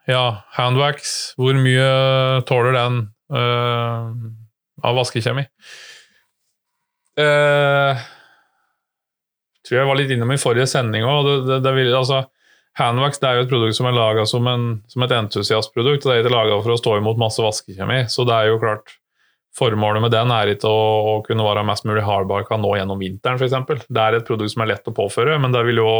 ja, 0.06 0.26
handwax, 0.54 1.34
hvor 1.42 1.58
mye 1.58 1.88
tåler 2.46 2.76
den 2.78 3.00
uh, 3.34 4.14
av 4.86 5.00
vaskekjemi? 5.00 5.48
Uh, 7.18 7.98
tror 9.66 9.80
jeg 9.80 9.90
var 9.90 9.98
litt 9.98 10.14
innom 10.14 10.34
i 10.34 10.42
forrige 10.42 10.70
sending 10.70 11.06
òg. 11.08 11.30
Altså, 11.98 12.24
handwax 12.80 13.22
det 13.22 13.30
er 13.30 13.38
jo 13.38 13.46
et 13.46 13.52
produkt 13.52 13.78
som 13.78 13.88
er 13.90 13.96
laga 13.96 14.26
som, 14.30 14.50
som, 14.90 15.06
et 15.06 15.16
entusiastprodukt. 15.18 16.06
og 16.06 16.10
Det 16.10 16.18
er 16.18 16.26
ikke 16.26 16.34
laga 16.34 16.60
for 16.64 16.74
å 16.74 16.82
stå 16.82 16.98
imot 17.00 17.22
masse 17.22 17.42
vaskekjemi. 17.44 18.00
Så 18.10 18.26
det 18.30 18.36
er 18.36 18.46
jo 18.52 18.62
klart 18.64 18.88
Formålet 19.54 20.02
med 20.02 20.10
den 20.10 20.32
er 20.34 20.50
ikke 20.50 20.66
å, 20.66 20.86
å 21.12 21.22
kunne 21.22 21.44
være 21.46 21.62
mest 21.68 21.86
mulig 21.86 22.02
hardbarka 22.02 22.58
nå 22.58 22.72
gjennom 22.74 22.98
vinteren, 22.98 23.38
f.eks. 23.38 23.86
Det 23.86 24.02
er 24.02 24.18
et 24.18 24.26
produkt 24.26 24.50
som 24.50 24.64
er 24.66 24.72
lett 24.72 24.90
å 24.90 24.94
påføre, 24.98 25.36
men 25.38 25.54
det 25.54 25.62
vil 25.68 25.78
jo 25.78 25.92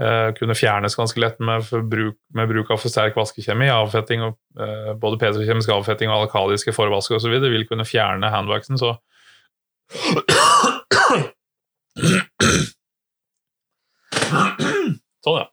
eh, 0.00 0.32
kunne 0.38 0.56
fjernes 0.56 0.96
ganske 0.96 1.20
lett 1.20 1.36
med 1.44 1.68
bruk, 1.92 2.16
med 2.32 2.48
bruk 2.48 2.72
av 2.72 2.80
for 2.80 2.88
sterk 2.88 3.12
vaskekjemi. 3.20 3.68
avfetting, 3.68 4.24
og, 4.24 4.40
eh, 4.56 4.96
Både 4.96 5.20
petrokjemisk 5.20 5.68
avfetting 5.76 6.08
og 6.08 6.22
alkaliske 6.22 6.72
forvasker 6.72 7.20
osv. 7.20 7.36
vil 7.44 7.68
kunne 7.68 7.84
fjerne 7.84 8.32
handwaxen. 8.32 8.80
så 8.80 8.96
Sånn, 15.22 15.42
ja. 15.42 15.46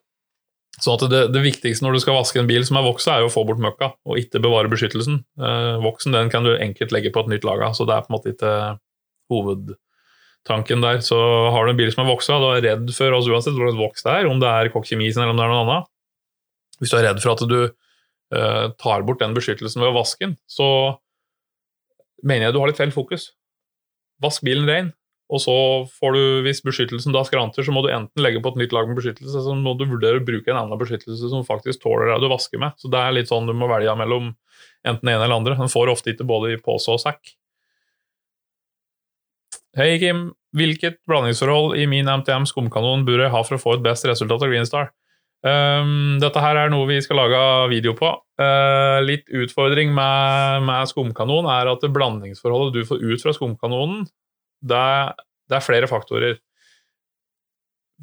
Så 0.79 0.95
det, 1.01 1.25
det, 1.33 1.41
viktigste 1.43 1.83
når 1.83 1.97
du 1.97 2.01
skal 2.03 2.15
vaske 2.15 2.39
en 2.39 2.47
bil 2.49 2.63
som 2.67 2.79
er 2.79 2.85
voksa, 2.85 3.15
er 3.15 3.25
jo 3.25 3.29
å 3.29 3.33
få 3.33 3.43
bort 3.47 3.61
møkka, 3.63 3.91
og 4.07 4.19
ikke 4.21 4.41
bevare 4.43 4.71
beskyttelsen. 4.71 5.21
Eh, 5.39 5.75
voksen 5.83 6.15
den 6.15 6.31
kan 6.31 6.47
du 6.47 6.53
enkelt 6.55 6.93
legge 6.95 7.11
på 7.15 7.23
et 7.25 7.31
nytt 7.33 7.47
laga, 7.47 7.71
så 7.75 7.87
det 7.87 7.95
er 7.95 8.05
på 8.05 8.11
en 8.11 8.15
måte 8.15 8.33
ikke 8.33 8.53
hovedtanken 9.33 10.85
der. 10.85 11.01
Så 11.05 11.19
har 11.53 11.65
du 11.65 11.73
en 11.73 11.79
bil 11.79 11.91
som 11.93 12.05
er 12.05 12.11
voksa, 12.11 12.39
du 12.39 12.47
er 12.53 12.65
redd 12.69 12.93
for 12.95 13.17
altså 13.17 13.35
uansett 13.35 13.57
hvor 13.57 13.71
det 13.71 13.79
voks 13.79 14.07
det 14.07 14.15
er, 14.15 14.29
om 14.31 14.39
det 14.41 14.53
er 14.53 14.71
kokkjemisen 14.75 15.23
eller 15.23 15.35
om 15.35 15.41
det 15.41 15.47
er 15.47 15.53
noe 15.53 15.65
annet 15.65 15.91
Hvis 16.79 16.93
du 16.93 16.99
er 16.99 17.07
redd 17.09 17.23
for 17.25 17.35
at 17.35 17.45
du 17.51 17.59
eh, 17.65 18.65
tar 18.79 19.05
bort 19.07 19.23
den 19.23 19.35
beskyttelsen 19.35 19.83
ved 19.83 19.91
å 19.91 19.97
vaske 19.99 20.29
den, 20.29 20.37
så 20.47 20.69
mener 22.23 22.47
jeg 22.47 22.55
du 22.55 22.61
har 22.61 22.71
litt 22.71 22.79
feil 22.79 22.95
fokus. 22.95 23.33
Vask 24.23 24.43
bilen 24.43 24.67
ren, 24.67 24.93
og 25.29 25.41
så 25.43 25.55
får 25.99 26.15
du, 26.15 26.21
hvis 26.45 26.63
beskyttelsen 26.65 27.13
da 27.13 27.21
skranter, 27.27 27.61
så 27.65 27.73
må 27.73 27.83
du 27.85 27.91
enten 27.93 28.23
legge 28.23 28.41
på 28.41 28.49
et 28.49 28.63
nytt 28.63 28.73
lag 28.73 28.89
med 28.89 28.97
beskyttelse, 28.97 29.43
så 29.45 29.53
må 29.53 29.75
du 29.77 29.85
vurdere 29.85 30.17
å 30.17 30.25
bruke 30.25 30.49
en 30.49 30.57
annen 30.63 30.79
beskyttelse 30.81 31.29
som 31.29 31.45
faktisk 31.45 31.83
tåler 31.83 32.09
det 32.09 32.17
du 32.23 32.31
vasker 32.31 32.61
med. 32.61 32.73
Så 32.81 32.89
det 32.89 32.97
er 32.97 33.13
litt 33.13 33.29
sånn 33.29 33.45
du 33.45 33.53
må 33.53 33.69
velge 33.69 33.93
mellom 33.99 34.31
enten 34.89 35.11
en 35.11 35.19
eller 35.19 35.37
andre. 35.37 35.57
Den 35.59 35.69
får 35.69 35.93
ofte 35.93 36.15
ikke 36.15 36.25
både 36.29 36.55
i 36.55 36.61
pose 36.63 36.95
og 36.95 37.01
sekk. 37.03 37.35
Hei, 39.77 39.93
Kim. 40.01 40.31
Hvilket 40.57 40.97
blandingsforhold 41.05 41.77
i 41.77 41.85
min 41.85 42.09
MTM 42.09 42.47
skumkanon 42.49 43.05
bør 43.05 43.27
jeg 43.27 43.33
ha 43.35 43.41
for 43.45 43.59
å 43.59 43.61
få 43.61 43.75
et 43.77 43.85
best 43.85 44.07
resultat 44.09 44.41
av 44.41 44.49
Greenstar? 44.49 44.89
Um, 45.45 46.17
dette 46.19 46.41
her 46.43 46.57
er 46.59 46.71
noe 46.73 46.87
vi 46.89 46.97
skal 47.05 47.21
lage 47.21 47.41
video 47.71 47.93
på. 47.95 48.09
Uh, 48.41 48.97
litt 49.05 49.29
utfordring 49.29 49.93
med, 49.93 50.65
med 50.65 50.89
skumkanon 50.89 51.47
er 51.53 51.69
at 51.69 51.85
blandingsforholdet 51.85 52.81
du 52.81 52.89
får 52.89 53.05
ut 53.05 53.23
fra 53.23 53.35
skumkanonen, 53.37 54.07
det 54.65 54.77
er, 54.77 55.15
det 55.49 55.57
er, 55.57 55.65
flere 55.65 55.89
faktorer. 55.89 56.37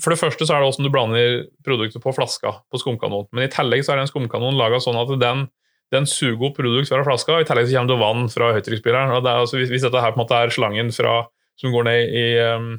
For 0.02 0.12
det 0.12 0.20
første 0.20 0.44
så 0.44 0.56
er 0.56 0.62
det 0.62 0.70
hvordan 0.70 0.86
du 0.86 0.92
blander 0.92 1.36
produktet 1.64 2.02
på 2.04 2.12
flaska 2.16 2.58
på 2.72 2.80
skumkanon. 2.80 3.28
Men 3.32 3.46
i 3.46 3.52
tillegg 3.52 3.84
så 3.84 3.94
er 3.94 4.02
den 4.02 4.10
skumkanonen 4.10 4.58
laga 4.58 4.80
sånn 4.82 4.98
at 5.00 5.12
den, 5.20 5.46
den 5.94 6.08
suger 6.10 6.50
opp 6.50 6.58
produkt 6.60 6.92
fra 6.92 7.04
flaska, 7.06 7.38
og 7.38 7.46
i 7.46 7.48
tillegg 7.48 7.70
så 7.70 7.78
kommer 7.78 7.94
det 7.94 8.02
vann 8.02 8.28
fra 8.32 8.52
høytrykksspilleren. 8.56 9.14
Altså, 9.20 9.60
hvis, 9.60 9.72
hvis, 9.72 9.86
dette 9.86 10.02
her 10.02 10.12
på 10.12 10.20
en 10.20 10.24
måte 10.24 10.42
er 10.42 10.52
slangen 10.52 10.92
fra, 10.96 11.16
som 11.56 11.72
går 11.72 11.88
ned 11.88 12.16
i 12.20 12.26
um, 12.56 12.70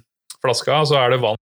flaska, 0.44 0.84
så 0.90 1.02
er 1.02 1.16
det 1.16 1.24
vann 1.26 1.42